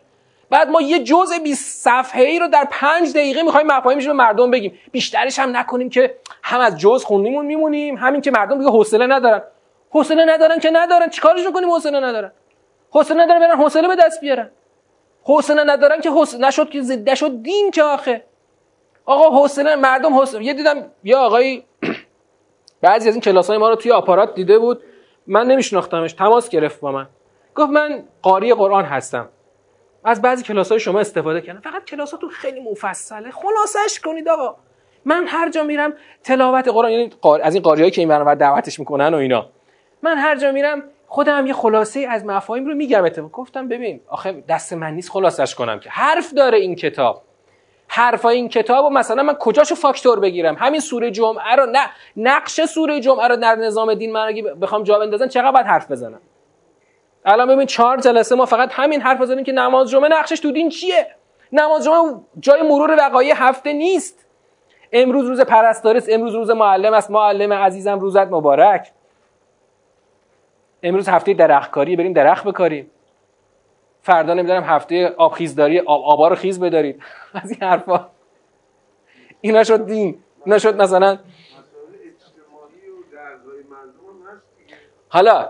[0.50, 4.52] بعد ما یه جزء 20 صفحه ای رو در پنج دقیقه می‌خوایم مفاهیمش به مردم
[4.52, 4.80] بگیم.
[4.92, 9.42] بیشترش هم نکنیم که هم از جز خوندیمون میمونیم همین که مردم دیگه حوصله ندارن.
[9.90, 11.10] حوصله ندارن که ندارن.
[11.10, 12.32] چیکارشون کنیم حوصله ندارن؟
[12.92, 14.52] حوصله ندارن برن حوصله به دست بیارن.
[15.24, 18.24] حوصله ندارن که حوصله نشد که زده شد دین که آخه.
[19.10, 20.44] آقا حوصله مردم حوصله.
[20.44, 21.66] یه دیدم یه آقایی
[22.82, 24.82] بعضی از این کلاس های ما رو توی آپارات دیده بود.
[25.28, 26.14] من نمیشناختمش.
[26.14, 27.08] تماس گرفت با من.
[27.56, 29.30] گفت من قاری قرآن هستم.
[30.04, 31.60] از بعضی کلاس های شما استفاده کردم.
[31.60, 33.32] فقط کلاساتون خیلی مفصله.
[33.32, 34.56] خلاصش کنید آقا.
[35.06, 35.94] من هر جا میرم
[36.24, 37.12] تلاوت قرآن یعنی
[37.44, 39.50] از این قاریایی که این برنامه دعوتش می‌کنن و اینا.
[40.02, 43.32] من هر جا میرم خودم یه خلاصه از مفاهیم رو میگم اتفاق.
[43.32, 45.90] گفتم ببین آخه دست من نیست خلاصش کنم که.
[45.90, 47.29] حرف داره این کتاب.
[47.92, 52.62] حرفای این کتاب و مثلا من کجاشو فاکتور بگیرم؟ همین سوره جمعه رو نه نقش
[52.62, 56.20] سوره جمعه رو در نظام دین من اگه بخوام جا بندازم چقدر باید حرف بزنم؟
[57.26, 60.70] الان ببین چهار جلسه ما فقط همین حرف زدیم که نماز جمعه نقشش تو دین
[60.70, 61.08] چیه؟
[61.52, 64.26] نماز جمعه جای مرور وقایع هفته نیست.
[64.92, 67.12] امروز روز پرستاری امروز روز معلم است.
[67.12, 68.92] معلم عزیزم روزت مبارک.
[70.84, 72.92] امروز هفته درختکاری بریم درخت بکاریم.
[74.02, 77.02] فردا نمی‌دونم هفته آبخیزداری آب آبا رو خیز بدارید
[77.44, 78.10] از این حرفا.
[79.42, 80.20] اینا شد دین.
[80.46, 81.20] اینا شد مثلا
[85.10, 85.50] حالا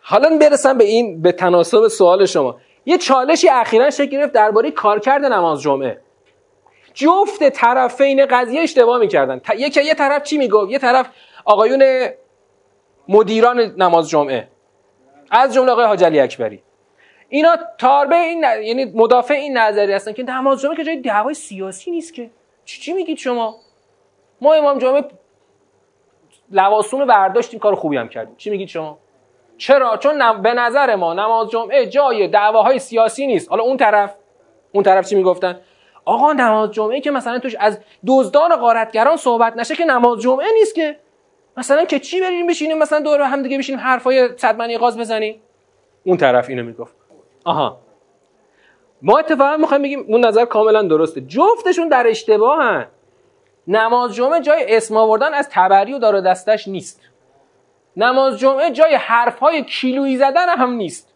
[0.00, 2.60] حالا برسم به این به تناسب سوال شما.
[2.86, 6.00] یه چالشی اخیرا شکل گرفت درباره کارکرد نماز جمعه.
[6.94, 9.40] جفت طرفین قضیه اشتباه می‌کردن.
[9.58, 11.08] یکی یه طرف چی می‌گفت؟ یه طرف
[11.44, 12.08] آقایون
[13.08, 14.48] مدیران نماز جمعه.
[15.30, 16.62] از جمله آقای حاج اکبری.
[17.28, 21.90] اینا تاربه این یعنی مدافع این نظری هستن که نماز جمعه که جای دعوای سیاسی
[21.90, 22.30] نیست که.
[22.64, 23.56] چی, میگید شما؟
[24.40, 25.04] ما امام جمعه
[26.50, 28.36] لواسون برداشتیم کار خوبی هم کردیم.
[28.36, 28.98] چی میگید شما؟
[29.58, 33.50] چرا؟ چون به نظر ما نماز جمعه جای دعواهای سیاسی نیست.
[33.50, 34.14] حالا اون طرف
[34.72, 35.60] اون طرف چی می‌گفتن؟
[36.04, 40.74] آقا نماز جمعه که مثلا توش از دزدان غارتگران صحبت نشه که نماز جمعه نیست
[40.74, 40.96] که.
[41.56, 45.42] مثلا که چی بریم بشینیم؟ مثلا دور هم دیگه بشینیم حرفای صدمنی غاز بزنیم؟
[46.04, 46.96] اون طرف اینو می‌گفت.
[47.46, 47.78] آها.
[49.02, 51.20] ما اتفاقا می‌خوایم بگیم اون نظر کاملا درسته.
[51.20, 52.86] جفتشون در اشتباهن.
[53.68, 57.00] نماز جمعه جای اسم آوردن از تبری و دار دستش نیست.
[57.96, 61.12] نماز جمعه جای حرفهای کیلویی زدن هم نیست.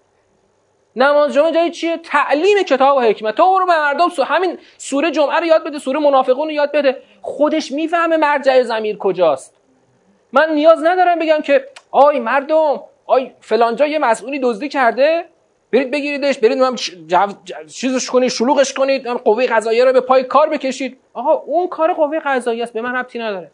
[0.97, 3.35] نماز جمعه جای چیه؟ تعلیم کتاب و حکمت.
[3.35, 6.73] تو برو به مردم سو همین سوره جمعه رو یاد بده سوره منافقون رو یاد
[6.73, 7.03] بده.
[7.23, 9.57] خودش می‌فهمه مرجع زمیر کجاست.
[10.33, 15.25] من نیاز ندارم بگم که آی مردم آی فلانجا یه مسئولی دزدی کرده.
[15.73, 16.77] برید بگیریدش برید هم
[17.67, 20.99] چیزش کنید شلوغش کنید قوه قضاییه رو به پای کار بکشید.
[21.15, 23.51] آقا اون کار قوه قضاییه است به من ربطی نداره.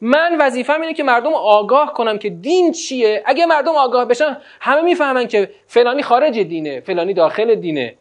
[0.00, 3.22] من وظیفم اینه که مردم آگاه کنم که دین چیه.
[3.26, 7.94] اگه مردم آگاه بشن همه می‌فهمن که فلانی خارج دینه فلانی داخل دینه.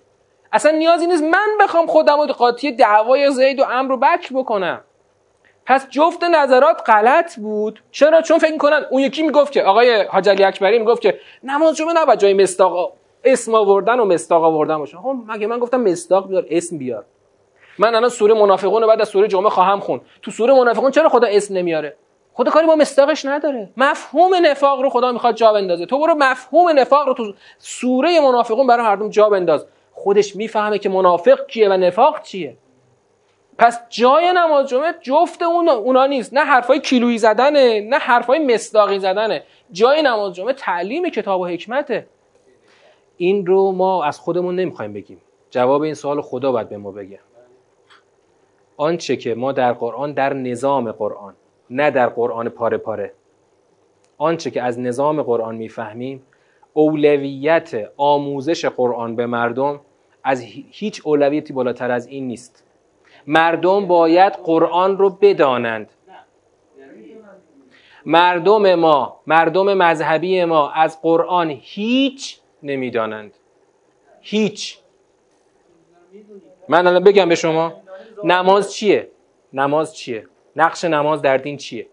[0.54, 4.82] اصلا نیازی نیست من بخوام خودم رو قاطی دعوای زید و امر بک بکنم.
[5.66, 7.84] پس جفت نظرات غلط بود.
[7.92, 11.78] چرا؟ چون فکر کنن اون یکی می‌گفت که آقای حاج علی اکبری می‌گفت که نماز
[11.78, 14.98] جمعه نباید جای مستاق اسم آوردن و مستاق آوردن باشه.
[14.98, 17.06] خب مگه من گفتم مستاق بیار اسم بیار.
[17.80, 21.10] من الان سوره منافقون رو بعد از سوره جمعه خواهم خون تو سوره منافقون چرا
[21.10, 21.96] خدا اسم نمیاره؟
[22.34, 23.70] خدا کاری با مستاقش نداره.
[23.78, 25.86] مفهوم نفاق رو خدا می‌خواد جا بندازه.
[25.86, 29.66] تو برو مفهوم نفاق رو تو سوره منافقون برای مردم جا بنداز.
[29.92, 32.58] خودش می‌فهمه که منافق کیه و نفاق چیه.
[33.58, 36.34] پس جای نماز جمعه جفت اون اونا نیست.
[36.34, 39.44] نه حرفای کیلویی زدنه نه حرفای مصداقی زدنه.
[39.72, 42.08] جای نماز جمعه تعلیم کتاب و حکمته.
[43.24, 45.18] این رو ما از خودمون نمی‌خوایم بگیم.
[45.50, 47.20] جواب این سوال خدا باید به ما بگه.
[48.78, 51.34] آنچه که ما در قرآن در نظام قرآن
[51.70, 53.14] نه در قرآن پاره پاره.
[54.18, 56.24] آنچه که از نظام قرآن می‌فهمیم
[56.74, 59.80] اولویت آموزش قرآن به مردم
[60.24, 62.64] از هیچ اولویتی بالاتر از این نیست.
[63.28, 65.90] مردم باید قرآن رو بدانند.
[68.06, 73.34] مردم ما مردم مذهبی ما از قرآن هیچ نمی‌دانند.
[74.22, 74.80] هیچ.
[76.70, 77.82] من الان بگم به شما
[78.24, 79.10] نماز چیه؟
[79.54, 81.88] نماز چیه؟ نقش نماز در دین چیه؟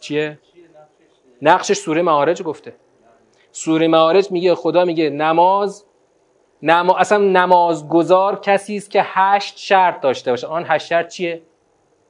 [0.00, 0.38] چیه؟
[1.42, 2.74] نقشش سوره معارج گفته.
[3.52, 5.84] سوره معارج میگه خدا میگه نماز
[6.62, 6.96] نما...
[6.96, 10.46] اصلا نمازگزار کسی است که هشت شرط داشته باشه.
[10.46, 11.42] آن هشت شرط چیه؟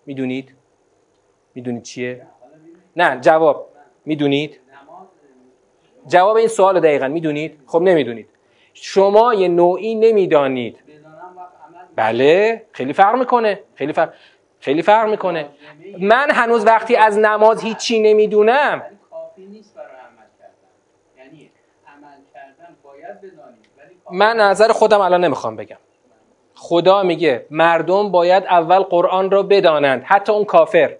[0.07, 0.55] می‌دونید؟
[1.55, 2.26] می‌دونید چیه؟
[2.97, 3.68] نه جواب.
[4.05, 4.61] می‌دونید؟
[6.09, 8.28] جواب این سوال دقیقا می‌دونید؟ خب نمی‌دونید.
[8.74, 10.78] شما یه نوعی نمی‌دانید.
[11.96, 13.61] بله خیلی فرق می‌کنه.
[13.74, 14.12] خیلی فرق
[14.61, 15.48] خیلی فرق می‌کنه.
[16.00, 18.82] من هنوز وقتی از نماز هیچی نمی‌دونم.
[24.11, 25.76] من نظر خودم الان نمی‌خوام بگم.
[26.54, 30.02] خدا میگه مردم باید اول قرآن را بدانند.
[30.04, 30.96] حتی اون کافر.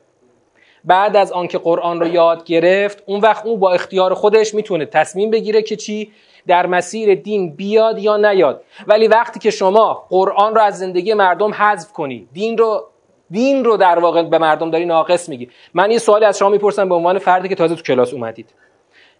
[0.85, 5.31] بعد از آنکه قرآن رو یاد گرفت اون وقت اون با اختیار خودش می‌تونه تصمیم
[5.31, 6.13] بگیره که چی؟
[6.47, 8.65] در مسیر دین بیاد یا نیاد.
[8.87, 12.87] ولی وقتی که شما قرآن رو از زندگی مردم حذف کنی دین رو
[13.31, 15.51] دین رو در واقع به مردم داری ناقص میگی.
[15.75, 18.55] من این سوالی از شما می‌پرسم به عنوان فردی که تازه تو کلاس اومدید.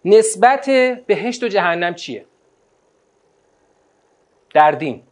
[0.05, 0.69] نسبت
[1.07, 2.25] بهشت و جهنم چیه؟
[4.53, 5.03] در دین.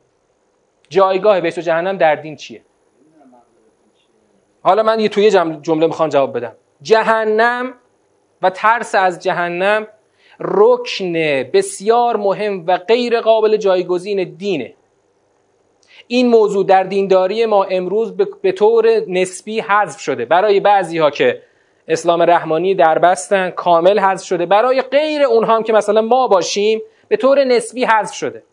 [0.89, 2.61] جایگاه بهشت و جهنم در دین چیه؟
[4.67, 6.55] حالا من یه توی جمله می‌خوام جواب بدم.
[6.81, 7.73] جهنم
[8.41, 9.87] و ترس از جهنم
[10.39, 11.13] رکن
[11.53, 14.73] بسیار مهم و غیر قابل جایگزین دینه.
[16.07, 20.25] این موضوع در دینداری ما امروز به طور نسبی حذف شده.
[20.25, 21.41] برای بعضی ها که
[21.87, 24.45] اسلام رحمانی در بستن کامل حذف شده.
[24.45, 28.43] برای غیر اونها هم که مثلا ما باشیم به طور نسبی حذف شده.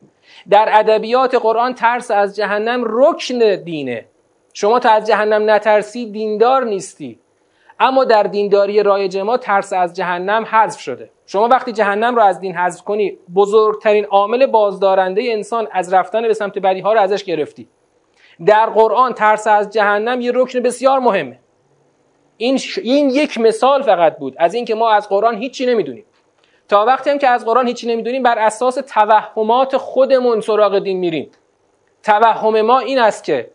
[0.51, 4.07] در ادبیات قرآن ترس از جهنم رکن دینه.
[4.57, 7.19] شما تا از جهنم نترسی دیندار نیستی.
[7.81, 11.11] اما در دینداری رایج ما ترس از جهنم حذف شده.
[11.27, 16.35] شما وقتی جهنم رو از دین حذف کنی بزرگترین عامل بازدارنده انسان از رفتن به
[16.35, 17.69] سمت بدی ها رو ازش گرفتی.
[18.47, 21.39] در قرآن ترس از جهنم یه رکن بسیار مهمه.
[22.37, 24.35] این, این یک مثال فقط بود.
[24.39, 26.05] از اینکه ما از قرآن هیچی نمی‌دونیم.
[26.69, 31.31] تا وقتی هم که از قرآن هیچی نمی‌دونیم بر اساس توهمات خودمون سراغ دین میریم.
[32.03, 33.51] توهم ما این است که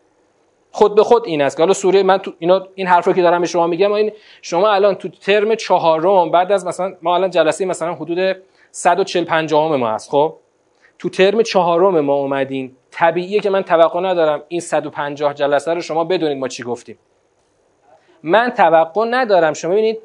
[0.71, 3.47] خود به خود این است حالا سوره من تو اینا این حرفا که دارم به
[3.47, 4.11] شما میگم این
[4.41, 8.35] شما الان تو ترم چهارم بعد از مثلا ما الان جلسه مثلا حدود
[8.71, 10.35] 140 50 ما هست خب؟
[10.99, 12.75] تو ترم چهارم ما اومدین.
[12.91, 16.97] طبیعیه که من توقع ندارم این 150 جلسه رو شما بدونید ما چی گفتیم.
[18.23, 19.53] من توقع ندارم.
[19.53, 19.99] شما ببینید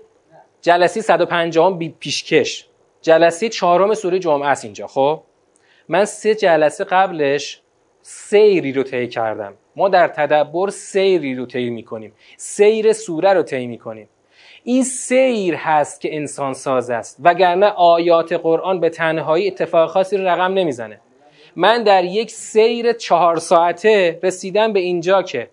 [0.62, 2.66] جلسه 150 بی پیشکش.
[3.02, 5.20] جلسه چهارم سوره جمعه است اینجا خب؟
[5.88, 7.60] من سه جلسه قبلش
[8.07, 9.52] سیری رو طی کردم.
[9.76, 12.12] ما در تدبر سیری رو طی می‌کنیم.
[12.36, 14.09] سیر سوره رو طی می‌کنیم.
[14.64, 17.18] این سیر هست که انسان ساز است.
[17.22, 21.00] وگرنه آیات قرآن به تنهایی اتفاق خاصی رو رقم نمی‌زنه.
[21.57, 25.50] من در یک سیر چهار ساعته رسیدم به اینجا که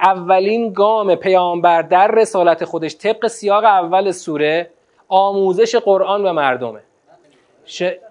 [0.00, 4.70] اولین گام پیامبر در رسالت خودش طبق سیاق اول سوره
[5.08, 6.80] آموزش قرآن و مردمه.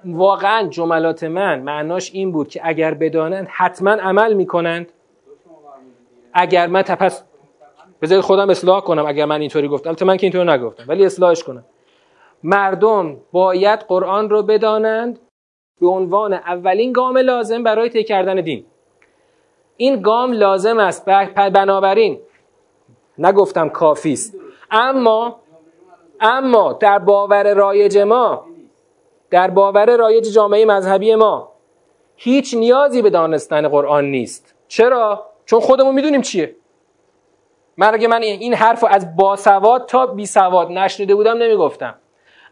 [0.05, 4.91] واقعا جملات من معناش این بود که اگر بدانند حتما عمل می‌کنند.
[6.33, 7.23] اگر من تپس
[8.01, 9.89] بذارید خودم اصلاح کنم اگر من اینطوری گفتم.
[9.89, 11.65] البته من که اینطوری نگفتم ولی اصلاحش کنم.
[12.43, 15.19] مردم باید قرآن رو بدانند
[15.81, 18.65] به عنوان اولین گام لازم برای طی کردن دین.
[19.77, 21.05] این گام لازم است
[21.35, 22.19] بنابراین
[23.17, 24.37] نگفتم کافی است.
[24.71, 25.39] اما
[26.19, 28.45] اما در باور رایج ما
[29.31, 31.51] در باور رایج جامعه مذهبی ما
[32.15, 34.55] هیچ نیازی به دانستن قرآن نیست.
[34.67, 36.55] چرا؟ چون خودمون می‌دونیم چیه.
[37.77, 41.95] من اگه من این حرف از باسواد تا بی سواد نشنیده بودم نمی‌گفتم.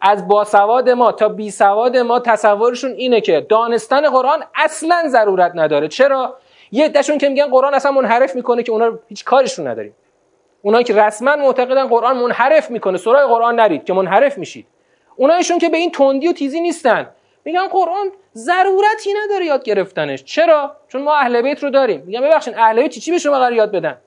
[0.01, 5.87] از باسواد ما تا بی سواد ما تصورشون اینه که دانستن قرآن اصلا ضرورت نداره.
[5.87, 6.35] چرا؟
[6.71, 9.95] یه دشون که میگن قرآن اصلا منحرف می‌کنه که اونا هیچ کارشون نداریم.
[10.61, 12.97] اونایی که رسما معتقدن قرآن منحرف می‌کنه.
[12.97, 14.67] سورای قرآن نرید که منحرف میشید.
[15.19, 17.09] اونایشون که به این تندی و تیزی نیستن.
[17.45, 20.23] میگن قرآن ضرورتی نداره یاد گرفتنش.
[20.23, 22.03] چرا؟ چون ما اهل بیت رو داریم.
[22.05, 23.97] میگن ببخشید اهل بیت چی چی به شما قرار یاد بدن؟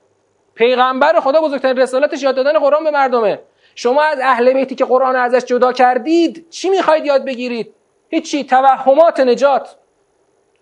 [0.55, 3.39] پیغمبر خدا بزرگترین رسالتش یاد دادن قرآن به مردمه.
[3.75, 7.73] شما از اهل بیتی که قرآن ازش جدا کردید چی می‌خواید یاد بگیرید؟
[8.09, 8.43] هیچی.
[8.43, 9.75] توهمات نجات.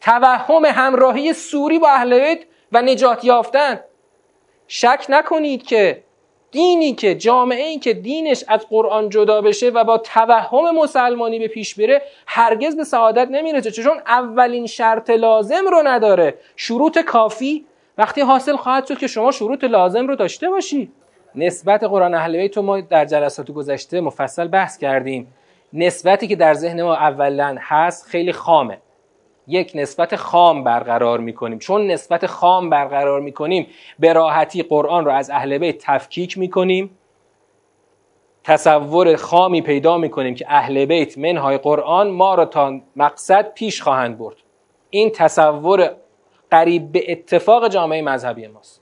[0.02, 2.39] توهم همراهی سوری با اهل بیت
[2.72, 3.80] و نجات یافتن.
[4.68, 6.04] شک نکنید که
[6.52, 11.47] دینی که جامعه ای که دینش از قرآن جدا بشه و با توهم مسلمانی به
[11.47, 13.72] پیش بره هرگز به سعادت نمی‌رسه.
[13.72, 16.36] چون اولین شرط لازم رو نداره.
[16.56, 17.66] شروط کافی.
[17.97, 20.91] وقتی حاصل خواهد شد که شما شروط لازم رو داشته باشی.
[21.36, 25.34] نسبت قرآن اهل بیت ما در جلسات گذشته مفصل بحث کردیم.
[25.74, 28.78] نسبتی که در ذهن ما اولا هست خیلی خامه.
[29.52, 31.60] یک نسبت خام برقرار می‌کنیم.
[31.60, 33.68] چون نسبت خام برقرار می‌کنیم
[33.99, 36.97] به راحتی قرآن رو از اهل بیت تفکیک می‌کنیم.
[38.43, 44.18] تصور خامی پیدا می‌کنیم که اهل بیت منهای قرآن ما را تا مقصد پیش خواهند
[44.18, 44.36] برد.
[44.89, 45.95] این تصور
[46.52, 48.82] قریب به اتفاق جامعه مذهبی ماست.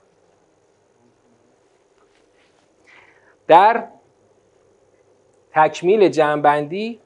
[3.48, 3.84] در
[5.52, 7.00] تکمیل جمعبندی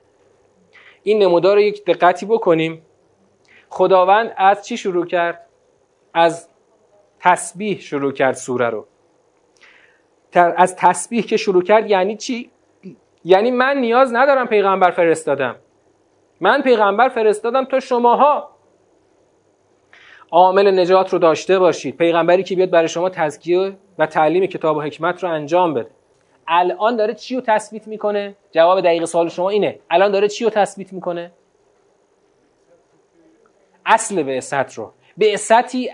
[1.03, 2.83] این نمودار رو یک دقتی بکنیم.
[3.75, 5.47] خداوند از چی شروع کرد؟
[6.15, 6.49] از
[7.21, 8.87] تسبیح شروع کرد سوره رو.
[10.35, 12.51] از تسبیح که شروع کرد یعنی چی؟
[13.25, 15.57] یعنی من نیاز ندارم پیغمبر فرستادم.
[16.41, 18.51] من پیغمبر فرستادم تا شماها.
[20.31, 21.97] عامل نجات رو داشته باشید.
[21.97, 25.91] پیغمبری که بیاد برای شما تزکیه و تعلیم کتاب و حکمت رو انجام بده.
[26.49, 29.79] الان داره چی رو تثبیت می‌کنه؟ جواب دقیق سوال شما اینه.
[29.91, 31.33] الان داره چی رو تثبیت می‌کنه؟
[33.87, 34.93] اصل بعثت رو.
[35.17, 35.91] بعثتی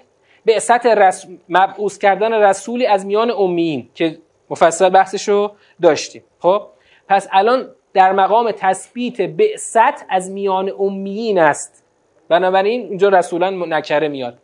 [0.47, 1.26] بعثت رس...
[1.49, 4.18] مبعوث کردن رسولی از میان امیین که
[4.51, 6.22] مفصل بحثش رو داشتیم.
[6.38, 6.62] خب؟
[7.09, 11.84] پس الان در مقام تثبیت بعثت از میان امیین است.
[12.28, 14.38] بنابراین اینجا رسولا نکره میاد.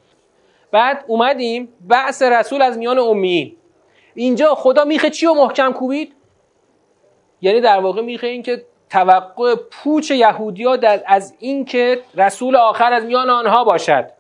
[0.71, 3.57] بعد اومدیم بعث رسول از میان امیین.
[4.15, 6.13] اینجا خدا میخه چی رو محکم کوبید؟
[7.41, 8.65] یعنی در واقع میخه این که
[8.97, 14.11] توقع پوچ یهودیا از اینکه رسول آخر از میان آنها باشد.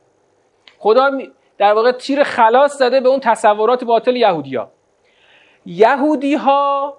[0.79, 1.11] خدا
[1.59, 4.71] در واقع تیر خلاص زده به اون تصورات باطل یهودیا.
[5.67, 6.97] یهودی ها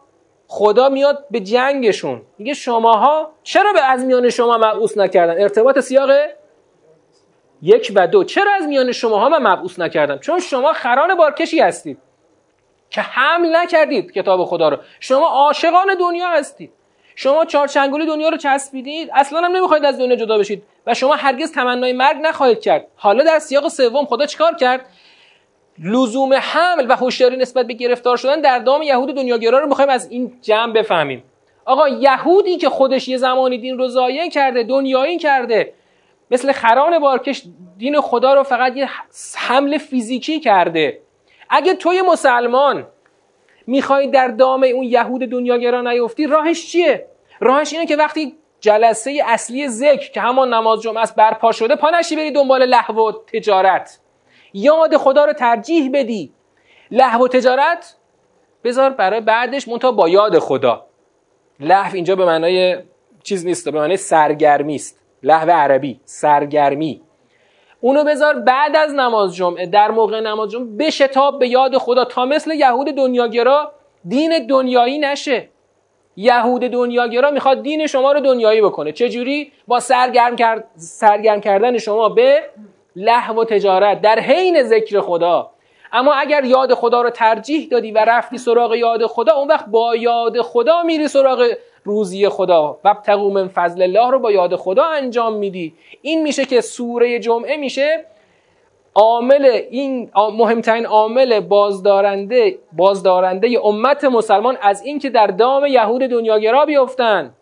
[0.47, 2.21] خدا میاد به جنگشون.
[2.37, 6.09] میگه شماها چرا به از میان شما مبعوث نکردن؟ ارتباط سیاق
[7.61, 8.23] یک و دو.
[8.23, 11.97] چرا از میان شماها من مبعوث نکردم؟ چون شما خران بارکشی هستید
[12.89, 14.77] که حمل نکردید کتاب خدا رو.
[14.99, 16.76] شما عاشقان دنیا هستید.
[17.19, 21.51] شما چهارچنگولی دنیا رو چسبیدید اصلا هم نمی‌خواید از دنیا جدا بشید و شما هرگز
[21.51, 22.87] تمنای مرگ نخواهید کرد.
[22.95, 24.85] حالا در سیاق سوم خدا چیکار کرد؟
[25.79, 30.11] لزوم حمل و هوشیاری نسبت به گرفتار شدن در دام یهود دنیاگرا رو می‌خوایم از
[30.11, 31.23] این جمع بفهمیم.
[31.65, 35.73] آقا یهودی که خودش یه زمانی دین رو ضایع کرده دنیایی کرده
[36.31, 37.43] مثل خران بارکش
[37.77, 38.89] دین خدا رو فقط یه
[39.35, 40.99] حمل فیزیکی کرده.
[41.49, 42.87] اگه توی مسلمان
[43.67, 47.07] می‌خوای در دام اون یهود دنیاگرا نیفتی راهش چیه؟
[47.39, 51.89] راهش اینه که وقتی جلسه اصلی ذکر که همان نماز جمعه است برپا شده پا
[51.89, 53.99] نشی بری دنبال لحو و تجارت.
[54.53, 56.33] یاد خدا رو ترجیح بدی.
[56.91, 57.95] لحو و تجارت
[58.63, 60.85] بذار برای بعدش منتها با یاد خدا.
[61.59, 62.77] لحو اینجا به معنای
[63.23, 64.99] چیز نیست به معنای سرگرمی است.
[65.23, 67.01] لحو عربی سرگرمی.
[67.81, 69.65] اونو بذار بعد از نماز جمعه.
[69.65, 72.05] در موقع نماز جمعه بشتاب به یاد خدا.
[72.05, 73.71] تا مثل یهود دنیاگرا
[74.07, 75.49] دین دنیایی نشه.
[76.15, 78.91] یهود دنیاگرا می‌خواد دین شما رو دنیایی بکنه.
[78.91, 80.67] چجوری؟ با سرگرم, کرد...
[80.75, 82.43] سرگرم کردن شما به
[82.95, 84.01] لحو و تجارت.
[84.01, 85.51] در حین ذکر خدا.
[85.91, 89.95] اما اگر یاد خدا رو ترجیح دادی و رفتی سراغ یاد خدا اون وقت با
[89.95, 91.47] یاد خدا میری سراغ
[91.87, 92.79] روزی خدا.
[92.83, 95.73] وابتغوا من فضل الله رو با یاد خدا انجام میدی.
[96.01, 98.05] این میشه که سوره جمعه میشه
[98.95, 107.33] عامل این مهمترین عامل بازدارنده بازدارنده امت مسلمان از اینکه در دام یهود دنیاگرا بیفتن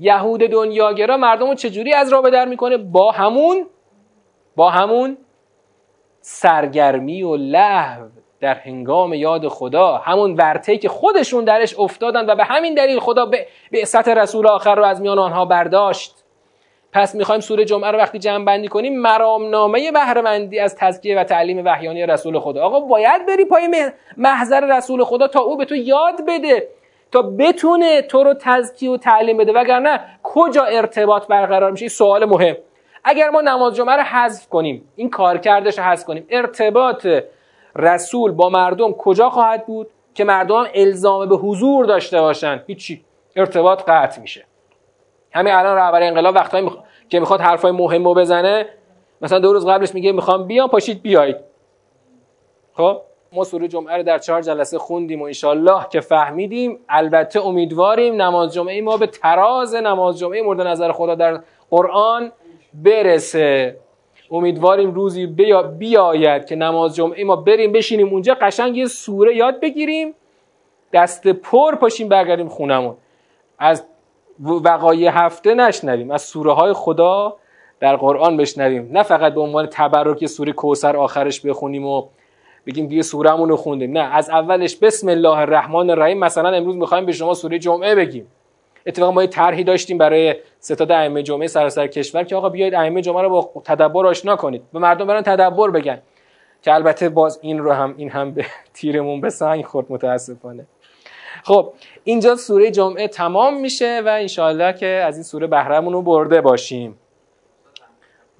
[0.00, 3.66] یهود دنیاگرا مردم رو چجوری از راه در می‌کنه؟ با همون
[4.56, 5.16] با همون
[6.20, 8.08] سرگرمی و لحو
[8.44, 13.26] در هنگام یاد خدا همون ورته که خودشون درش افتادن و به همین دلیل خدا
[13.26, 16.24] به بعثت رسول آخر رو از میان آنها برداشت.
[16.92, 21.64] پس می‌خوایم سوره جمعه رو وقتی جمع بندی کنیم مرامنامه بهرهمندی از تزکیه و تعلیم
[21.64, 22.62] وحیانی رسول خدا.
[22.64, 26.68] آقا باید بری پای محضر رسول خدا تا او به تو یاد بده
[27.12, 29.52] تا بتونه تو رو تزکیه و تعلیم بده.
[29.52, 32.56] وگرنه کجا ارتباط برقرار میشه؟ سوال مهم.
[33.04, 37.06] اگر ما نماز جمعه رو حذف کنیم این کارکردش رو حذف کنیم ارتباط
[37.76, 43.04] رسول با مردم کجا خواهد بود که مردم الزام به حضور داشته باشن هیچی.
[43.36, 44.44] ارتباط قطع میشه.
[45.32, 46.70] همین الان رهبر انقلاب وقتایی
[47.08, 48.66] که می‌خواد حرفای مهمو بزنه
[49.20, 51.36] مثلا دو روز قبلش میگه می‌خوام بیام پاشید بیایید.
[52.72, 53.00] خب؟
[53.32, 56.78] ما سوره جمعه رو در چهار جلسه خوندیم و انشالله که فهمیدیم.
[56.88, 62.32] البته امیدواریم نماز جمعه ما به تراز نماز جمعه مورد نظر خدا در قرآن
[62.74, 63.76] برسه.
[64.34, 69.60] امیدواریم روزی بیا بیاید که نماز جمعه ما بریم بشینیم اونجا قشنگ یه سوره یاد
[69.60, 70.14] بگیریم
[70.92, 72.94] دست پر پاشیم برگردیم خونمون.
[73.58, 73.84] از
[74.40, 77.36] وقایع هفته نشنویم از سوره های خدا
[77.80, 78.88] در قرآن بشنویم.
[78.92, 82.06] نه فقط به عنوان تبرک سوره کوسر آخرش بخونیم و
[82.66, 83.98] بگیم دیگه سورهمون رو خوندیم.
[83.98, 88.26] نه از اولش بسم الله الرحمن الرحیم مثلا امروز می‌خوایم به شما سوره جمعه بگیم.
[88.86, 93.02] اتفاقا ما یه طرحی داشتیم برای ستاد ائمه جمعه سراسر کشور که آقا بیاید ائمه
[93.02, 94.62] جمعه رو با تدبر آشنا کنید.
[94.72, 96.02] به مردم برن تدبر بگن.
[96.62, 100.66] که البته باز این رو هم این هم به تیرمون به سنگ خورد متاسفانه.
[101.44, 101.72] خب
[102.04, 106.98] اینجا سوره جمعه تمام میشه و انشاءالله که از این سوره بهرهمون رو برده باشیم.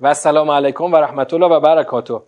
[0.00, 2.20] و السلام علیکم و رحمت الله و برکاته.